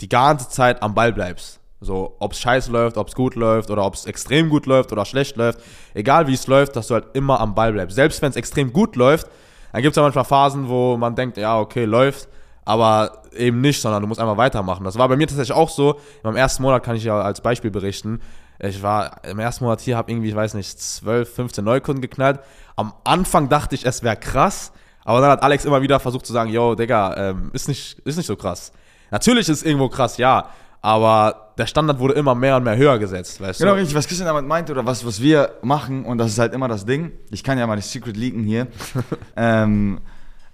die 0.00 0.08
ganze 0.08 0.48
Zeit 0.48 0.82
am 0.82 0.94
Ball 0.94 1.12
bleibst. 1.12 1.58
So, 1.80 2.16
ob 2.20 2.32
es 2.32 2.40
scheiße 2.40 2.70
läuft, 2.70 2.96
ob 2.96 3.08
es 3.08 3.14
gut 3.14 3.34
läuft 3.34 3.70
oder 3.70 3.84
ob 3.84 3.94
es 3.94 4.06
extrem 4.06 4.48
gut 4.48 4.66
läuft 4.66 4.92
oder 4.92 5.04
schlecht 5.04 5.36
läuft. 5.36 5.60
Egal 5.92 6.26
wie 6.26 6.34
es 6.34 6.46
läuft, 6.46 6.74
dass 6.74 6.88
du 6.88 6.94
halt 6.94 7.06
immer 7.12 7.38
am 7.40 7.54
Ball 7.54 7.72
bleibst. 7.72 7.96
Selbst 7.96 8.22
wenn 8.22 8.30
es 8.30 8.36
extrem 8.36 8.72
gut 8.72 8.96
läuft, 8.96 9.26
dann 9.72 9.82
gibt 9.82 9.92
es 9.92 9.96
ja 9.96 10.02
manchmal 10.02 10.24
Phasen, 10.24 10.68
wo 10.68 10.96
man 10.96 11.14
denkt, 11.14 11.36
ja, 11.36 11.58
okay, 11.58 11.84
läuft, 11.84 12.28
aber 12.64 13.22
eben 13.36 13.60
nicht, 13.60 13.80
sondern 13.80 14.00
du 14.00 14.08
musst 14.08 14.20
einfach 14.20 14.38
weitermachen. 14.38 14.84
Das 14.84 14.96
war 14.96 15.06
bei 15.06 15.16
mir 15.16 15.26
tatsächlich 15.26 15.54
auch 15.54 15.68
so. 15.68 16.00
Im 16.24 16.34
ersten 16.34 16.62
Monat 16.62 16.82
kann 16.82 16.96
ich 16.96 17.04
ja 17.04 17.20
als 17.20 17.42
Beispiel 17.42 17.70
berichten. 17.70 18.20
Ich 18.58 18.82
war 18.82 19.22
im 19.24 19.38
ersten 19.38 19.64
Monat 19.64 19.82
hier, 19.82 19.98
habe 19.98 20.10
irgendwie, 20.10 20.30
ich 20.30 20.34
weiß 20.34 20.54
nicht, 20.54 20.80
12, 20.80 21.34
15 21.34 21.62
Neukunden 21.62 22.00
geknallt. 22.00 22.40
Am 22.74 22.94
Anfang 23.04 23.50
dachte 23.50 23.74
ich, 23.74 23.84
es 23.84 24.02
wäre 24.02 24.16
krass, 24.16 24.72
aber 25.04 25.20
dann 25.20 25.30
hat 25.30 25.42
Alex 25.42 25.66
immer 25.66 25.82
wieder 25.82 26.00
versucht 26.00 26.24
zu 26.24 26.32
sagen, 26.32 26.50
yo, 26.50 26.74
Digga, 26.74 27.14
ähm, 27.16 27.50
ist, 27.52 27.68
nicht, 27.68 27.98
ist 28.00 28.16
nicht 28.16 28.26
so 28.26 28.34
krass. 28.34 28.72
Natürlich 29.10 29.48
ist 29.48 29.58
es 29.58 29.62
irgendwo 29.62 29.88
krass, 29.88 30.16
ja, 30.16 30.48
aber 30.86 31.50
der 31.58 31.66
Standard 31.66 31.98
wurde 31.98 32.14
immer 32.14 32.36
mehr 32.36 32.56
und 32.58 32.62
mehr 32.62 32.76
höher 32.76 33.00
gesetzt, 33.00 33.40
weißt 33.40 33.58
Genau, 33.58 33.72
du? 33.72 33.80
richtig, 33.80 33.96
was 33.96 34.06
Christian 34.06 34.28
damit 34.28 34.46
meinte 34.46 34.70
oder 34.70 34.86
was, 34.86 35.04
was 35.04 35.20
wir 35.20 35.54
machen, 35.60 36.04
und 36.04 36.18
das 36.18 36.28
ist 36.28 36.38
halt 36.38 36.54
immer 36.54 36.68
das 36.68 36.86
Ding, 36.86 37.10
ich 37.32 37.42
kann 37.42 37.58
ja 37.58 37.66
mal 37.66 37.74
das 37.74 37.90
Secret 37.90 38.16
leaken 38.16 38.44
hier. 38.44 38.68
ähm, 39.36 39.98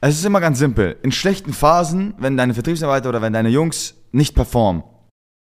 es 0.00 0.14
ist 0.14 0.24
immer 0.24 0.40
ganz 0.40 0.58
simpel. 0.58 0.96
In 1.02 1.12
schlechten 1.12 1.52
Phasen, 1.52 2.14
wenn 2.16 2.38
deine 2.38 2.54
Vertriebsarbeiter 2.54 3.10
oder 3.10 3.20
wenn 3.20 3.34
deine 3.34 3.50
Jungs 3.50 3.94
nicht 4.10 4.34
performen, 4.34 4.84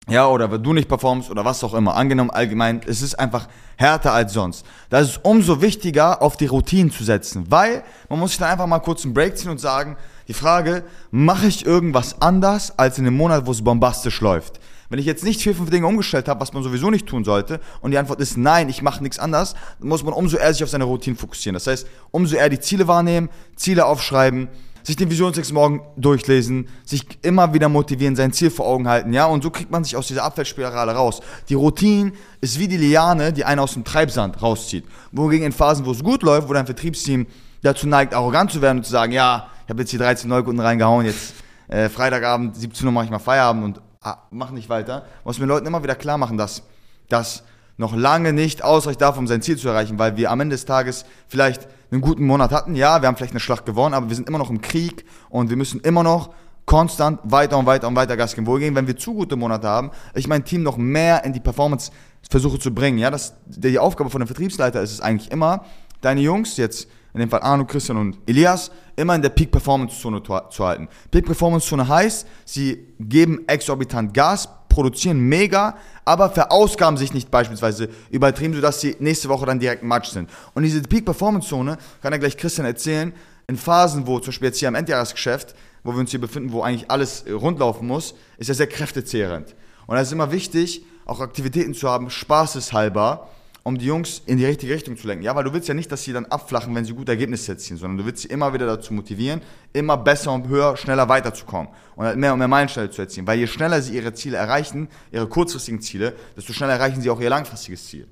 ja, 0.09 0.25
oder 0.29 0.49
wenn 0.49 0.63
du 0.63 0.71
nicht 0.71 0.87
performst 0.87 1.29
oder 1.29 1.43
was 1.43 1.61
auch 1.65 1.73
immer, 1.73 1.97
angenommen 1.97 2.29
allgemein, 2.29 2.79
es 2.87 3.01
ist 3.01 3.19
einfach 3.19 3.49
härter 3.75 4.13
als 4.13 4.31
sonst. 4.31 4.65
Da 4.89 4.99
ist 4.99 5.09
es 5.09 5.17
umso 5.17 5.61
wichtiger, 5.61 6.21
auf 6.21 6.37
die 6.37 6.45
Routinen 6.45 6.91
zu 6.91 7.03
setzen, 7.03 7.43
weil 7.49 7.83
man 8.07 8.19
muss 8.19 8.29
sich 8.29 8.39
dann 8.39 8.49
einfach 8.49 8.67
mal 8.67 8.79
kurz 8.79 9.03
einen 9.03 9.13
Break 9.13 9.37
ziehen 9.37 9.51
und 9.51 9.59
sagen, 9.59 9.97
die 10.29 10.33
Frage, 10.33 10.85
mache 11.11 11.47
ich 11.47 11.65
irgendwas 11.65 12.21
anders 12.21 12.79
als 12.79 12.97
in 12.97 13.03
dem 13.03 13.17
Monat, 13.17 13.45
wo 13.47 13.51
es 13.51 13.61
bombastisch 13.61 14.21
läuft? 14.21 14.61
Wenn 14.89 14.99
ich 14.99 15.05
jetzt 15.05 15.23
nicht 15.23 15.41
vier, 15.41 15.53
fünf 15.53 15.69
Dinge 15.69 15.85
umgestellt 15.87 16.27
habe, 16.27 16.39
was 16.39 16.53
man 16.53 16.63
sowieso 16.63 16.89
nicht 16.89 17.07
tun 17.07 17.23
sollte, 17.23 17.59
und 17.81 17.91
die 17.91 17.97
Antwort 17.97 18.21
ist 18.21 18.37
nein, 18.37 18.69
ich 18.69 18.81
mache 18.81 19.03
nichts 19.03 19.19
anders, 19.19 19.55
dann 19.79 19.89
muss 19.89 20.03
man 20.03 20.13
umso 20.13 20.37
eher 20.37 20.53
sich 20.53 20.63
auf 20.63 20.69
seine 20.69 20.85
Routine 20.85 21.15
fokussieren. 21.15 21.55
Das 21.55 21.67
heißt, 21.67 21.87
umso 22.11 22.35
eher 22.35 22.49
die 22.49 22.59
Ziele 22.59 22.87
wahrnehmen, 22.87 23.29
Ziele 23.55 23.85
aufschreiben, 23.85 24.47
sich 24.87 24.95
den 24.95 25.09
Visionstext 25.09 25.51
morgen 25.51 25.81
durchlesen, 25.97 26.69
sich 26.85 27.05
immer 27.21 27.53
wieder 27.53 27.67
motivieren, 27.67 28.15
sein 28.15 28.31
Ziel 28.31 28.49
vor 28.49 28.65
Augen 28.67 28.87
halten, 28.87 29.11
ja, 29.11 29.25
und 29.25 29.43
so 29.43 29.49
kriegt 29.49 29.69
man 29.69 29.83
sich 29.83 29.97
aus 29.97 30.07
dieser 30.07 30.23
Abwärtsspirale 30.23 30.93
raus. 30.93 31.19
Die 31.49 31.55
Routine 31.55 32.13
ist 32.39 32.57
wie 32.57 32.69
die 32.69 32.77
Liane, 32.77 33.33
die 33.33 33.43
einen 33.43 33.59
aus 33.59 33.73
dem 33.73 33.83
Treibsand 33.83 34.41
rauszieht. 34.41 34.85
Wogegen 35.11 35.45
in 35.45 35.51
Phasen, 35.51 35.85
wo 35.85 35.91
es 35.91 36.01
gut 36.01 36.23
läuft, 36.23 36.47
wo 36.47 36.53
dein 36.53 36.65
Vertriebsteam 36.65 37.27
dazu 37.63 37.85
neigt, 37.85 38.13
arrogant 38.13 38.53
zu 38.53 38.61
werden 38.61 38.77
und 38.77 38.85
zu 38.85 38.91
sagen, 38.91 39.11
ja, 39.11 39.49
ich 39.65 39.69
habe 39.69 39.81
jetzt 39.81 39.89
hier 39.89 39.99
13 39.99 40.29
Neukunden 40.29 40.65
reingehauen, 40.65 41.05
jetzt 41.05 41.33
äh, 41.67 41.89
Freitagabend, 41.89 42.55
17 42.55 42.87
Uhr 42.87 42.93
mache 42.93 43.03
ich 43.03 43.11
mal 43.11 43.19
Feierabend 43.19 43.65
und 43.65 43.81
ah, 44.01 44.17
mach 44.31 44.51
nicht 44.51 44.69
weiter, 44.69 45.05
muss 45.23 45.39
mir 45.39 45.45
Leuten 45.45 45.67
immer 45.67 45.83
wieder 45.83 45.95
klar 45.95 46.17
machen, 46.17 46.37
dass 46.37 46.63
das 47.09 47.43
noch 47.77 47.95
lange 47.95 48.33
nicht 48.33 48.63
ausreicht 48.63 49.01
dafür, 49.01 49.19
um 49.19 49.27
sein 49.27 49.41
Ziel 49.41 49.57
zu 49.57 49.69
erreichen, 49.69 49.99
weil 49.99 50.17
wir 50.17 50.31
am 50.31 50.39
Ende 50.39 50.55
des 50.55 50.65
Tages 50.65 51.05
vielleicht 51.27 51.67
einen 51.91 52.01
guten 52.01 52.25
Monat 52.25 52.51
hatten. 52.51 52.75
Ja, 52.75 53.01
wir 53.01 53.07
haben 53.07 53.15
vielleicht 53.15 53.33
eine 53.33 53.39
Schlacht 53.39 53.65
gewonnen, 53.65 53.93
aber 53.93 54.09
wir 54.09 54.15
sind 54.15 54.27
immer 54.27 54.39
noch 54.39 54.49
im 54.49 54.61
Krieg 54.61 55.05
und 55.29 55.49
wir 55.49 55.57
müssen 55.57 55.79
immer 55.81 56.03
noch 56.03 56.31
konstant 56.65 57.19
weiter 57.23 57.57
und 57.57 57.65
weiter 57.65 57.87
und 57.87 57.95
weiter 57.95 58.17
Gas 58.17 58.35
geben. 58.35 58.47
Wohingegen, 58.47 58.75
wenn 58.75 58.87
wir 58.87 58.97
zu 58.97 59.13
gute 59.13 59.35
Monate 59.35 59.67
haben, 59.67 59.91
ich 60.15 60.27
mein 60.27 60.43
Team 60.43 60.63
noch 60.63 60.75
mehr 60.75 61.23
in 61.23 61.33
die 61.33 61.39
Performance 61.39 61.91
versuche 62.29 62.59
zu 62.59 62.73
bringen. 62.73 62.97
Ja, 62.97 63.09
das, 63.09 63.35
die 63.45 63.79
Aufgabe 63.79 64.09
von 64.09 64.21
einem 64.21 64.27
Vertriebsleiter 64.27 64.81
ist 64.81 64.91
es 64.91 64.99
eigentlich 64.99 65.31
immer, 65.31 65.63
deine 66.01 66.21
Jungs, 66.21 66.57
jetzt 66.57 66.89
in 67.13 67.19
dem 67.19 67.29
Fall 67.29 67.41
Arno, 67.41 67.65
Christian 67.65 67.97
und 67.97 68.17
Elias, 68.27 68.71
immer 68.95 69.15
in 69.15 69.21
der 69.21 69.29
Peak-Performance-Zone 69.29 70.21
zu 70.23 70.65
halten. 70.65 70.87
Peak-Performance-Zone 71.11 71.87
heißt, 71.87 72.27
sie 72.45 72.93
geben 72.99 73.47
exorbitant 73.47 74.13
Gas, 74.13 74.49
produzieren 74.69 75.19
mega, 75.19 75.77
aber 76.05 76.29
verausgaben 76.29 76.97
sich 76.97 77.13
nicht 77.13 77.31
beispielsweise 77.31 77.89
übertrieben, 78.11 78.53
sodass 78.53 78.81
sie 78.81 78.95
nächste 78.99 79.29
Woche 79.29 79.45
dann 79.45 79.59
direkt 79.59 79.83
Match 79.83 80.09
sind. 80.09 80.29
Und 80.53 80.63
diese 80.63 80.81
Peak-Performance-Zone, 80.81 81.77
kann 82.01 82.13
ja 82.13 82.19
gleich 82.19 82.37
Christian 82.37 82.67
erzählen, 82.67 83.13
in 83.47 83.57
Phasen, 83.57 84.05
wo 84.05 84.19
zum 84.19 84.27
Beispiel 84.27 84.49
jetzt 84.49 84.59
hier 84.59 84.67
am 84.67 84.75
Endjahresgeschäft, 84.75 85.55
wo 85.83 85.93
wir 85.93 85.99
uns 85.99 86.11
hier 86.11 86.21
befinden, 86.21 86.51
wo 86.51 86.61
eigentlich 86.61 86.91
alles 86.91 87.23
rundlaufen 87.29 87.87
muss, 87.87 88.13
ist 88.37 88.49
ja 88.49 88.53
sehr 88.53 88.67
kräftezehrend. 88.67 89.55
Und 89.87 89.95
da 89.95 90.01
ist 90.01 90.11
immer 90.11 90.31
wichtig, 90.31 90.83
auch 91.05 91.21
Aktivitäten 91.21 91.73
zu 91.73 91.89
haben, 91.89 92.09
spaßeshalber, 92.09 93.29
um 93.67 93.77
die 93.77 93.85
Jungs 93.85 94.21
in 94.25 94.37
die 94.37 94.45
richtige 94.45 94.73
Richtung 94.73 94.95
zu 94.95 95.07
lenken. 95.07 95.25
Ja, 95.25 95.35
weil 95.35 95.43
du 95.43 95.51
willst 95.51 95.67
ja 95.67 95.73
nicht, 95.73 95.91
dass 95.91 96.01
sie 96.01 96.13
dann 96.13 96.25
abflachen, 96.27 96.73
wenn 96.73 96.85
sie 96.85 96.93
gute 96.93 97.11
Ergebnisse 97.11 97.51
erzielen, 97.51 97.77
sondern 97.77 97.97
du 97.97 98.05
willst 98.05 98.21
sie 98.21 98.29
immer 98.29 98.53
wieder 98.53 98.65
dazu 98.65 98.93
motivieren, 98.93 99.41
immer 99.73 99.97
besser 99.97 100.31
und 100.31 100.47
höher, 100.47 100.77
schneller 100.77 101.09
weiterzukommen 101.09 101.67
und 101.97 102.05
halt 102.05 102.17
mehr 102.17 102.31
und 102.31 102.39
mehr 102.39 102.47
Meilensteine 102.47 102.89
zu 102.91 103.01
erzielen. 103.01 103.27
Weil 103.27 103.39
je 103.39 103.47
schneller 103.47 103.81
sie 103.81 103.93
ihre 103.93 104.13
Ziele 104.13 104.37
erreichen, 104.37 104.87
ihre 105.11 105.27
kurzfristigen 105.27 105.81
Ziele, 105.81 106.13
desto 106.37 106.53
schneller 106.53 106.75
erreichen 106.75 107.01
sie 107.01 107.09
auch 107.09 107.19
ihr 107.19 107.29
langfristiges 107.29 107.85
Ziel. 107.87 108.07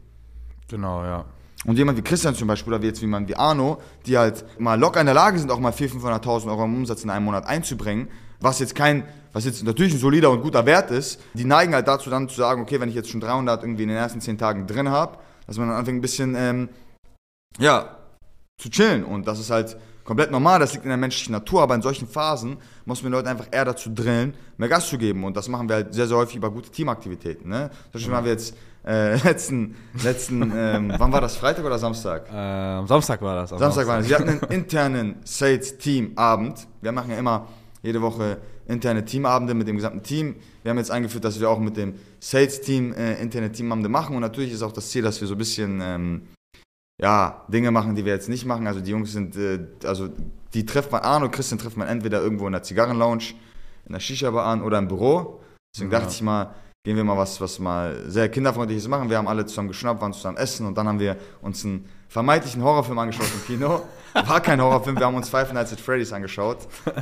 Genau, 0.68 1.06
ja. 1.06 1.24
Und 1.66 1.78
jemand 1.78 1.98
wie 1.98 2.02
Christian 2.02 2.36
zum 2.36 2.50
Beispiel 2.50 2.74
oder 2.74 2.82
wie 2.82 2.88
jetzt 2.88 3.00
jemand 3.00 3.30
wie 3.30 3.38
Arno, 3.38 3.78
die 4.06 4.18
halt 4.18 4.44
mal 4.60 4.78
locker 4.78 5.00
in 5.00 5.06
der 5.06 5.16
Lage 5.16 5.40
sind, 5.40 5.50
auch 5.52 5.60
mal 5.62 5.72
400.000, 5.72 6.02
500.000 6.02 6.48
Euro 6.50 6.66
im 6.66 6.76
Umsatz 6.76 7.06
in 7.06 7.10
einem 7.10 7.24
Monat 7.24 7.46
einzubringen, 7.48 8.10
was 8.42 8.60
jetzt 8.60 8.76
kein, 8.76 9.06
was 9.32 9.46
jetzt 9.46 9.64
natürlich 9.64 9.94
ein 9.94 10.00
solider 10.00 10.32
und 10.32 10.42
guter 10.42 10.66
Wert 10.66 10.92
ist, 10.92 11.22
die 11.34 11.46
neigen 11.46 11.74
halt 11.74 11.88
dazu 11.88 12.10
dann 12.10 12.28
zu 12.28 12.36
sagen, 12.36 12.62
okay, 12.62 12.82
wenn 12.82 12.90
ich 12.90 12.96
jetzt 12.96 13.10
schon 13.10 13.22
300 13.22 13.64
irgendwie 13.64 13.84
in 13.84 13.90
den 13.90 13.98
ersten 13.98 14.20
10 14.20 14.38
Tagen 14.38 14.68
drin 14.68 14.90
habe, 14.90 15.18
dass 15.48 15.58
man 15.58 15.70
dann 15.70 15.78
anfängt 15.78 15.98
ein 15.98 16.02
bisschen, 16.02 16.36
ähm, 16.36 16.70
ja, 17.58 17.98
zu 18.58 18.70
chillen. 18.70 19.04
Und 19.04 19.28
das 19.28 19.40
ist 19.40 19.50
halt 19.50 19.78
komplett 20.04 20.32
normal, 20.32 20.60
das 20.60 20.74
liegt 20.74 20.86
in 20.86 20.90
der 20.90 20.98
menschlichen 20.98 21.34
Natur, 21.34 21.62
aber 21.64 21.76
in 21.76 21.82
solchen 21.82 22.08
Phasen 22.08 22.58
muss 22.86 23.04
man 23.04 23.12
Leute 23.12 23.30
einfach 23.30 23.48
eher 23.52 23.66
dazu 23.66 23.90
drillen, 23.94 24.36
mehr 24.58 24.70
Gas 24.70 24.88
zu 24.88 24.98
geben. 24.98 25.24
Und 25.24 25.36
das 25.36 25.48
machen 25.50 25.68
wir 25.68 25.76
halt 25.76 25.94
sehr, 25.94 26.08
sehr 26.08 26.18
häufig 26.18 26.38
über 26.38 26.52
gute 26.52 26.70
Teamaktivitäten. 26.70 27.50
Ne? 27.50 27.70
Zum 27.86 27.92
Beispiel 27.94 28.16
haben 28.16 28.26
wir 28.26 28.32
jetzt 28.32 28.56
äh, 28.86 29.16
letzten, 29.24 29.76
letzten 30.04 30.54
ähm, 30.56 30.94
wann 30.98 31.12
war 31.12 31.22
das, 31.22 31.36
Freitag 31.36 31.66
oder 31.66 31.80
Samstag? 31.80 32.28
Ähm, 32.32 32.88
Samstag 32.88 33.22
war 33.22 33.36
das. 33.36 33.50
Samstag 33.50 33.88
war 33.88 33.98
das. 33.98 34.10
Wir 34.10 34.20
hatten 34.20 34.30
einen 34.30 34.52
internen 34.52 35.16
Sales-Team-Abend. 35.24 36.68
Wir 36.82 36.92
machen 36.92 37.10
ja 37.12 37.18
immer 37.18 37.48
jede 37.86 38.02
Woche 38.02 38.40
interne 38.68 39.06
Teamabende 39.06 39.54
mit 39.54 39.68
dem 39.68 39.76
gesamten 39.76 40.02
Team. 40.02 40.36
Wir 40.64 40.72
haben 40.72 40.78
jetzt 40.78 40.90
eingeführt, 40.90 41.24
dass 41.24 41.40
wir 41.40 41.50
auch 41.50 41.60
mit 41.60 41.78
dem 41.78 41.94
Sales-Team 42.20 42.94
äh, 42.94 43.22
interne 43.22 43.52
Teamabende 43.52 43.90
machen. 43.90 44.16
Und 44.16 44.22
natürlich 44.22 44.52
ist 44.52 44.64
auch 44.64 44.72
das 44.72 44.90
Ziel, 44.90 45.04
dass 45.04 45.22
wir 45.22 45.28
so 45.28 45.36
ein 45.36 45.38
bisschen 45.38 45.80
ähm, 45.84 46.22
ja, 47.00 47.46
Dinge 47.48 47.70
machen, 47.70 47.96
die 47.96 48.04
wir 48.04 48.14
jetzt 48.14 48.28
nicht 48.28 48.46
machen. 48.46 48.66
Also 48.66 48.82
die 48.82 48.90
Jungs 48.90 49.12
sind, 49.12 49.36
äh, 49.38 49.60
also 49.84 50.10
die 50.56 50.66
trifft 50.66 50.92
man, 50.92 51.02
Arno 51.02 51.26
und 51.26 51.32
Christian 51.32 51.60
trifft 51.60 51.78
man 51.78 51.88
entweder 51.88 52.22
irgendwo 52.22 52.48
in 52.48 52.54
der 52.54 52.64
Zigarrenlounge, 52.64 53.36
in 53.86 53.94
der 53.94 54.00
Shisha-Bar 54.00 54.46
an 54.46 54.64
oder 54.64 54.80
im 54.80 54.88
Büro. 54.88 55.42
Deswegen 55.76 55.92
ja. 55.92 56.00
dachte 56.00 56.12
ich 56.12 56.24
mal, 56.24 56.56
gehen 56.84 56.98
wir 56.98 57.04
mal 57.04 57.18
was, 57.18 57.40
was 57.40 57.60
mal 57.60 58.04
sehr 58.08 58.30
kinderfreundliches 58.30 58.88
machen. 58.88 59.12
Wir 59.12 59.18
haben 59.18 59.28
alle 59.28 59.46
zusammen 59.46 59.68
geschnappt, 59.68 60.02
waren 60.02 60.14
zusammen 60.14 60.38
essen 60.38 60.66
und 60.66 60.76
dann 60.76 60.88
haben 60.88 61.00
wir 61.00 61.18
uns 61.42 61.64
einen 61.66 61.86
vermeintlichen 62.16 62.64
Horrorfilm 62.64 62.98
angeschaut 62.98 63.28
im 63.34 63.46
Kino. 63.46 63.82
War 64.14 64.40
kein 64.40 64.62
Horrorfilm, 64.62 64.98
wir 64.98 65.06
haben 65.06 65.16
uns 65.16 65.28
Five 65.28 65.52
Nights 65.52 65.74
at 65.74 65.82
Freddy's 65.82 66.14
angeschaut. 66.14 66.60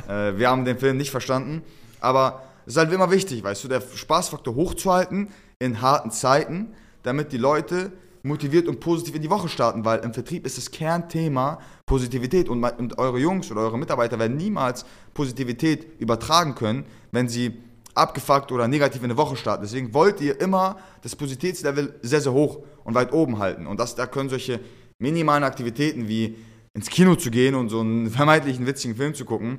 Äh, 0.08 0.36
wir 0.36 0.50
haben 0.50 0.64
den 0.64 0.76
Film 0.76 0.96
nicht 0.96 1.12
verstanden, 1.12 1.62
aber 2.00 2.42
es 2.66 2.72
ist 2.72 2.78
halt 2.78 2.92
immer 2.92 3.12
wichtig, 3.12 3.44
weißt 3.44 3.62
du, 3.62 3.68
der 3.68 3.80
Spaßfaktor 3.80 4.56
hochzuhalten 4.56 5.28
in 5.60 5.80
harten 5.80 6.10
Zeiten, 6.10 6.74
damit 7.04 7.30
die 7.30 7.38
Leute 7.38 7.92
motiviert 8.24 8.66
und 8.66 8.80
positiv 8.80 9.14
in 9.14 9.22
die 9.22 9.30
Woche 9.30 9.48
starten, 9.48 9.84
weil 9.84 10.00
im 10.00 10.12
Vertrieb 10.12 10.44
ist 10.44 10.58
das 10.58 10.72
Kernthema 10.72 11.60
Positivität 11.86 12.48
und, 12.48 12.64
und 12.64 12.98
eure 12.98 13.18
Jungs 13.18 13.52
oder 13.52 13.60
eure 13.60 13.78
Mitarbeiter 13.78 14.18
werden 14.18 14.36
niemals 14.36 14.84
Positivität 15.14 16.00
übertragen 16.00 16.56
können, 16.56 16.86
wenn 17.12 17.28
sie 17.28 17.62
abgefuckt 17.94 18.50
oder 18.50 18.66
negativ 18.66 19.02
in 19.02 19.10
eine 19.10 19.16
Woche 19.16 19.36
starten. 19.36 19.62
Deswegen 19.62 19.94
wollt 19.94 20.20
ihr 20.20 20.40
immer 20.40 20.76
das 21.02 21.14
Positivitätslevel 21.14 22.00
sehr, 22.02 22.20
sehr 22.20 22.32
hoch 22.32 22.58
und 22.82 22.94
weit 22.94 23.12
oben 23.12 23.38
halten. 23.38 23.68
Und 23.68 23.78
das, 23.78 23.94
da 23.94 24.06
können 24.06 24.28
solche 24.28 24.58
minimalen 24.98 25.44
Aktivitäten 25.44 26.08
wie 26.08 26.36
ins 26.74 26.90
Kino 26.90 27.14
zu 27.14 27.30
gehen 27.30 27.54
und 27.54 27.68
so 27.68 27.80
einen 27.80 28.10
vermeintlichen 28.10 28.66
witzigen 28.66 28.96
Film 28.96 29.14
zu 29.14 29.24
gucken, 29.24 29.58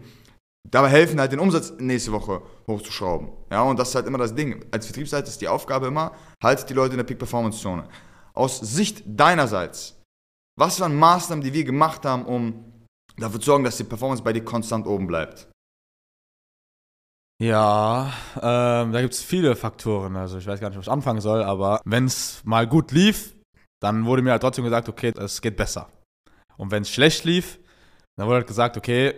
dabei 0.70 0.90
helfen 0.90 1.20
halt 1.20 1.32
den 1.32 1.40
Umsatz 1.40 1.74
nächste 1.80 2.12
Woche 2.12 2.42
hochzuschrauben. 2.68 3.30
Ja, 3.52 3.64
und 3.64 3.80
das 3.80 3.90
ist 3.90 3.96
halt 3.96 4.08
immer 4.08 4.18
das 4.18 4.36
Ding. 4.36 4.66
Als 4.72 4.86
Vertriebsseite 4.86 5.30
ist 5.30 5.42
die 5.42 5.48
Aufgabe 5.48 5.88
immer, 5.88 6.12
haltet 6.44 6.70
die 6.70 6.74
Leute 6.74 6.94
in 6.94 6.98
der 6.98 7.06
Peak-Performance-Zone. 7.06 7.88
Aus 8.34 8.60
Sicht 8.60 9.04
deinerseits, 9.06 10.02
was 10.58 10.80
waren 10.80 10.96
Maßnahmen, 10.96 11.44
die 11.44 11.54
wir 11.54 11.64
gemacht 11.64 12.06
haben, 12.06 12.26
um 12.26 12.66
dafür 13.18 13.40
zu 13.40 13.46
sorgen, 13.48 13.64
dass 13.64 13.78
die 13.78 13.84
Performance 13.84 14.24
bei 14.24 14.34
dir 14.34 14.44
konstant 14.44 14.88
oben 14.88 15.08
bleibt? 15.08 15.48
Ja, 17.42 18.14
ähm, 18.38 18.94
da 18.94 19.02
gibt 19.02 19.14
es 19.14 19.22
viele 19.22 19.56
Faktoren. 19.56 20.16
Also 20.16 20.38
ich 20.38 20.48
weiß 20.48 20.60
gar 20.60 20.70
nicht, 20.70 20.78
wo 20.78 20.82
ich 20.82 20.92
anfangen 20.92 21.20
soll, 21.20 21.44
aber 21.44 21.82
wenn 21.84 22.06
es 22.06 22.42
mal 22.46 22.66
gut 22.66 22.92
lief, 22.92 23.35
dann 23.86 24.06
wurde 24.06 24.24
mir 24.24 24.32
halt 24.32 24.42
trotzdem 24.42 24.64
gesagt, 24.64 24.90
okay, 24.90 25.14
es 25.16 25.42
geht 25.42 25.56
besser. 25.56 25.88
Und 26.58 26.72
wenn 26.72 26.82
es 26.82 26.90
schlecht 26.90 27.24
lief, 27.24 27.60
dann 28.18 28.26
wurde 28.26 28.38
halt 28.38 28.48
gesagt, 28.48 28.78
okay, 28.78 29.14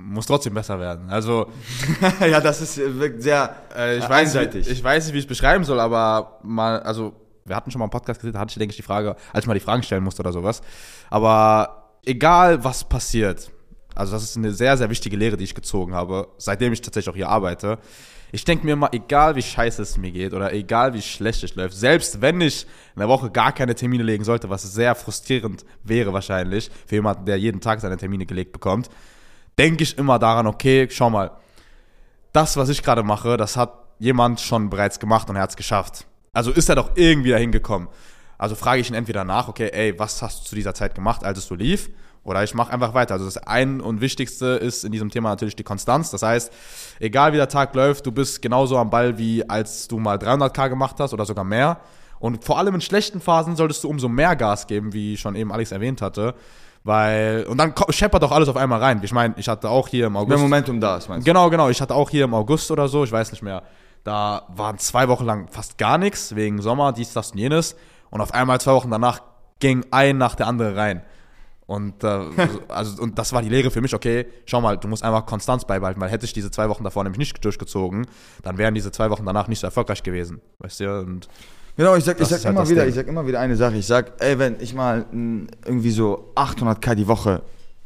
muss 0.00 0.26
trotzdem 0.26 0.54
besser 0.54 0.78
werden. 0.78 1.10
Also 1.10 1.50
ja, 2.20 2.40
das 2.40 2.60
ist 2.60 2.74
sehr 2.74 3.56
äh, 3.76 3.98
ich 3.98 4.04
weiß 4.04 4.28
einseitig. 4.28 4.68
Nicht, 4.68 4.78
ich 4.78 4.84
weiß 4.84 5.06
nicht, 5.06 5.14
wie 5.14 5.18
ich 5.18 5.24
es 5.24 5.28
beschreiben 5.28 5.64
soll, 5.64 5.80
aber 5.80 6.38
mal, 6.44 6.80
also 6.80 7.14
wir 7.44 7.56
hatten 7.56 7.72
schon 7.72 7.80
mal 7.80 7.86
einen 7.86 7.90
Podcast 7.90 8.20
gesehen, 8.20 8.32
da 8.32 8.38
hatte 8.38 8.50
ich, 8.50 8.58
denke 8.58 8.70
ich, 8.70 8.76
die 8.76 8.82
Frage, 8.82 9.16
als 9.32 9.44
ich 9.44 9.48
mal 9.48 9.54
die 9.54 9.60
Fragen 9.60 9.82
stellen 9.82 10.04
musste 10.04 10.22
oder 10.22 10.32
sowas. 10.32 10.62
Aber 11.10 11.98
egal, 12.06 12.62
was 12.62 12.84
passiert, 12.84 13.50
also 14.00 14.14
das 14.14 14.22
ist 14.22 14.36
eine 14.38 14.52
sehr, 14.52 14.78
sehr 14.78 14.88
wichtige 14.88 15.14
Lehre, 15.14 15.36
die 15.36 15.44
ich 15.44 15.54
gezogen 15.54 15.94
habe, 15.94 16.28
seitdem 16.38 16.72
ich 16.72 16.80
tatsächlich 16.80 17.10
auch 17.10 17.16
hier 17.16 17.28
arbeite. 17.28 17.78
Ich 18.32 18.44
denke 18.44 18.64
mir 18.64 18.72
immer, 18.72 18.94
egal 18.94 19.36
wie 19.36 19.42
scheiße 19.42 19.82
es 19.82 19.98
mir 19.98 20.10
geht 20.10 20.32
oder 20.32 20.54
egal 20.54 20.94
wie 20.94 21.02
schlecht 21.02 21.44
es 21.44 21.54
läuft, 21.54 21.76
selbst 21.76 22.22
wenn 22.22 22.40
ich 22.40 22.66
in 22.94 23.00
der 23.00 23.08
Woche 23.08 23.30
gar 23.30 23.52
keine 23.52 23.74
Termine 23.74 24.02
legen 24.02 24.24
sollte, 24.24 24.48
was 24.48 24.62
sehr 24.62 24.94
frustrierend 24.94 25.66
wäre 25.84 26.14
wahrscheinlich 26.14 26.70
für 26.86 26.94
jemanden, 26.94 27.26
der 27.26 27.38
jeden 27.38 27.60
Tag 27.60 27.82
seine 27.82 27.98
Termine 27.98 28.24
gelegt 28.24 28.52
bekommt, 28.52 28.88
denke 29.58 29.82
ich 29.82 29.98
immer 29.98 30.18
daran, 30.18 30.46
okay, 30.46 30.88
schau 30.90 31.10
mal, 31.10 31.32
das, 32.32 32.56
was 32.56 32.70
ich 32.70 32.82
gerade 32.82 33.02
mache, 33.02 33.36
das 33.36 33.58
hat 33.58 33.74
jemand 33.98 34.40
schon 34.40 34.70
bereits 34.70 34.98
gemacht 34.98 35.28
und 35.28 35.36
er 35.36 35.42
hat 35.42 35.50
es 35.50 35.56
geschafft. 35.56 36.06
Also 36.32 36.52
ist 36.52 36.70
er 36.70 36.76
doch 36.76 36.92
irgendwie 36.94 37.30
dahin 37.30 37.52
gekommen. 37.52 37.88
Also 38.38 38.54
frage 38.54 38.80
ich 38.80 38.88
ihn 38.88 38.94
entweder 38.94 39.24
nach, 39.24 39.48
okay, 39.48 39.68
ey, 39.70 39.98
was 39.98 40.22
hast 40.22 40.40
du 40.40 40.48
zu 40.48 40.54
dieser 40.54 40.72
Zeit 40.72 40.94
gemacht, 40.94 41.22
als 41.22 41.36
es 41.36 41.46
so 41.46 41.54
lief? 41.54 41.90
Oder 42.22 42.44
ich 42.44 42.54
mache 42.54 42.72
einfach 42.72 42.92
weiter. 42.94 43.14
Also 43.14 43.24
das 43.24 43.38
ein 43.38 43.80
und 43.80 44.00
wichtigste 44.00 44.46
ist 44.46 44.84
in 44.84 44.92
diesem 44.92 45.10
Thema 45.10 45.30
natürlich 45.30 45.56
die 45.56 45.62
Konstanz. 45.62 46.10
Das 46.10 46.22
heißt, 46.22 46.52
egal 47.00 47.32
wie 47.32 47.36
der 47.36 47.48
Tag 47.48 47.74
läuft, 47.74 48.06
du 48.06 48.12
bist 48.12 48.42
genauso 48.42 48.76
am 48.76 48.90
Ball, 48.90 49.16
wie 49.18 49.48
als 49.48 49.88
du 49.88 49.98
mal 49.98 50.18
300k 50.18 50.68
gemacht 50.68 50.96
hast 50.98 51.14
oder 51.14 51.24
sogar 51.24 51.44
mehr. 51.44 51.80
Und 52.18 52.44
vor 52.44 52.58
allem 52.58 52.74
in 52.74 52.82
schlechten 52.82 53.20
Phasen 53.20 53.56
solltest 53.56 53.82
du 53.82 53.88
umso 53.88 54.08
mehr 54.08 54.36
Gas 54.36 54.66
geben, 54.66 54.92
wie 54.92 55.16
schon 55.16 55.34
eben 55.34 55.50
Alex 55.50 55.72
erwähnt 55.72 56.02
hatte. 56.02 56.34
Weil, 56.84 57.44
und 57.48 57.58
dann 57.58 57.74
scheppert 57.90 58.22
doch 58.22 58.32
alles 58.32 58.48
auf 58.48 58.56
einmal 58.56 58.80
rein. 58.80 59.00
Ich 59.02 59.12
meine, 59.12 59.34
ich 59.36 59.48
hatte 59.48 59.68
auch 59.68 59.88
hier 59.88 60.06
im 60.06 60.16
August. 60.16 60.36
Wenn 60.36 60.42
Momentum 60.42 60.80
da 60.80 60.96
ist, 60.96 61.08
meinst 61.08 61.26
du? 61.26 61.30
Genau, 61.30 61.48
genau. 61.50 61.68
Ich 61.68 61.80
hatte 61.80 61.94
auch 61.94 62.10
hier 62.10 62.24
im 62.24 62.34
August 62.34 62.70
oder 62.70 62.88
so, 62.88 63.04
ich 63.04 63.12
weiß 63.12 63.32
nicht 63.32 63.42
mehr. 63.42 63.62
Da 64.04 64.42
waren 64.48 64.78
zwei 64.78 65.08
Wochen 65.08 65.24
lang 65.24 65.48
fast 65.48 65.76
gar 65.76 65.98
nichts, 65.98 66.34
wegen 66.34 66.62
Sommer, 66.62 66.92
dies, 66.92 67.12
das 67.12 67.32
und 67.32 67.38
jenes. 67.38 67.76
Und 68.10 68.20
auf 68.20 68.32
einmal 68.32 68.60
zwei 68.60 68.72
Wochen 68.72 68.90
danach 68.90 69.20
ging 69.58 69.84
ein 69.90 70.16
nach 70.16 70.34
der 70.34 70.46
andere 70.46 70.76
rein. 70.76 71.02
Und, 71.70 72.02
äh, 72.02 72.20
also, 72.68 73.00
und 73.00 73.16
das 73.16 73.32
war 73.32 73.42
die 73.42 73.48
Lehre 73.48 73.70
für 73.70 73.80
mich, 73.80 73.94
okay, 73.94 74.26
schau 74.44 74.60
mal, 74.60 74.76
du 74.76 74.88
musst 74.88 75.04
einfach 75.04 75.24
Konstanz 75.24 75.64
beibehalten, 75.64 76.00
weil 76.00 76.10
hätte 76.10 76.26
ich 76.26 76.32
diese 76.32 76.50
zwei 76.50 76.68
Wochen 76.68 76.82
davor 76.82 77.04
nämlich 77.04 77.20
nicht 77.20 77.44
durchgezogen, 77.44 78.08
dann 78.42 78.58
wären 78.58 78.74
diese 78.74 78.90
zwei 78.90 79.08
Wochen 79.08 79.24
danach 79.24 79.46
nicht 79.46 79.60
so 79.60 79.68
erfolgreich 79.68 80.02
gewesen. 80.02 80.40
Weißt 80.58 80.80
du? 80.80 80.98
Und 80.98 81.28
Genau, 81.76 81.94
ich 81.94 82.02
sag, 82.02 82.20
ich 82.20 82.26
sag, 82.26 82.44
halt 82.44 82.56
immer 82.56 82.68
wieder, 82.68 82.88
ich 82.88 82.94
sag 82.96 83.06
immer 83.06 83.24
wieder 83.24 83.38
eine 83.38 83.54
Sache. 83.54 83.76
Ich 83.76 83.86
sag, 83.86 84.20
ey, 84.20 84.36
wenn 84.40 84.56
ich 84.58 84.74
mal 84.74 85.06
irgendwie 85.12 85.92
so 85.92 86.32
800k 86.34 86.96
die 86.96 87.06
Woche 87.06 87.42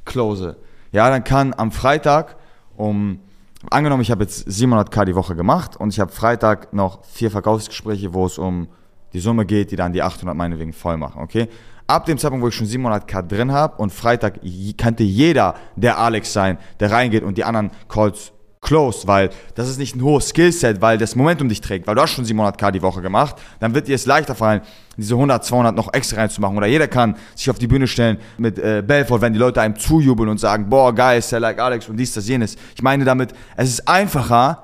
close, 0.07 0.57
ja, 0.91 1.11
dann 1.11 1.23
kann 1.23 1.53
am 1.55 1.71
Freitag 1.71 2.37
um, 2.77 3.21
angenommen, 3.69 4.01
ich 4.01 4.11
habe 4.11 4.25
jetzt 4.25 4.49
700k 4.49 5.05
die 5.05 5.15
Woche 5.15 5.37
gemacht 5.37 5.77
und 5.77 5.91
ich 5.93 6.01
habe 6.01 6.11
Freitag 6.11 6.73
noch 6.73 7.05
vier 7.05 7.31
Verkaufsgespräche, 7.31 8.15
wo 8.15 8.25
es 8.25 8.39
um 8.39 8.69
die 9.15 9.21
Summe 9.21 9.47
geht, 9.47 9.71
die 9.71 9.77
dann 9.77 9.93
die 9.93 10.03
800 10.03 10.37
meinetwegen 10.37 10.73
voll 10.73 10.97
machen, 10.97 11.23
okay? 11.23 11.49
Ab 11.87 12.07
dem 12.07 12.19
Zeitpunkt, 12.19 12.43
wo 12.43 12.49
ich 12.49 12.55
schon 12.55 12.67
700k 12.67 13.23
drin 13.23 13.53
habe 13.53 13.81
und 13.81 13.93
Freitag 13.93 14.41
könnte 14.79 15.03
jeder 15.03 15.55
der 15.77 15.99
Alex 15.99 16.33
sein, 16.33 16.59
der 16.81 16.91
reingeht 16.91 17.23
und 17.23 17.39
die 17.39 17.45
anderen 17.45 17.71
Calls 17.89 18.33
close, 18.65 19.07
weil 19.07 19.31
das 19.55 19.69
ist 19.69 19.79
nicht 19.79 19.95
ein 19.95 20.03
hohes 20.03 20.31
Skillset, 20.31 20.81
weil 20.81 20.99
das 20.99 21.15
Momentum 21.15 21.49
dich 21.49 21.61
trägt, 21.61 21.87
weil 21.87 21.95
du 21.95 22.01
hast 22.01 22.13
schon 22.13 22.25
700k 22.25 22.73
die 22.73 22.83
Woche 22.83 23.03
gemacht, 23.03 23.37
dann 23.61 23.75
wird 23.75 23.87
dir 23.87 23.95
es 23.95 24.07
leichter 24.07 24.35
fallen, 24.35 24.63
diese 24.97 25.15
100, 25.15 25.45
200 25.45 25.77
noch 25.77 25.93
extra 25.93 26.17
reinzumachen. 26.17 26.57
Oder 26.57 26.67
jeder 26.67 26.89
kann 26.89 27.17
sich 27.35 27.51
auf 27.51 27.59
die 27.59 27.67
Bühne 27.67 27.87
stellen 27.87 28.19
mit 28.39 28.59
äh, 28.59 28.83
Belfort, 28.85 29.21
wenn 29.21 29.33
die 29.33 29.39
Leute 29.39 29.61
einem 29.61 29.77
zujubeln 29.77 30.29
und 30.29 30.39
sagen, 30.39 30.69
boah, 30.69 30.93
geil, 30.95 31.19
ist 31.19 31.31
like 31.33 31.61
Alex 31.61 31.89
und 31.89 31.97
dies, 31.97 32.15
das, 32.15 32.27
jenes. 32.27 32.57
Ich 32.75 32.83
meine 32.83 33.05
damit, 33.05 33.35
es 33.57 33.69
ist 33.69 33.87
einfacher, 33.87 34.63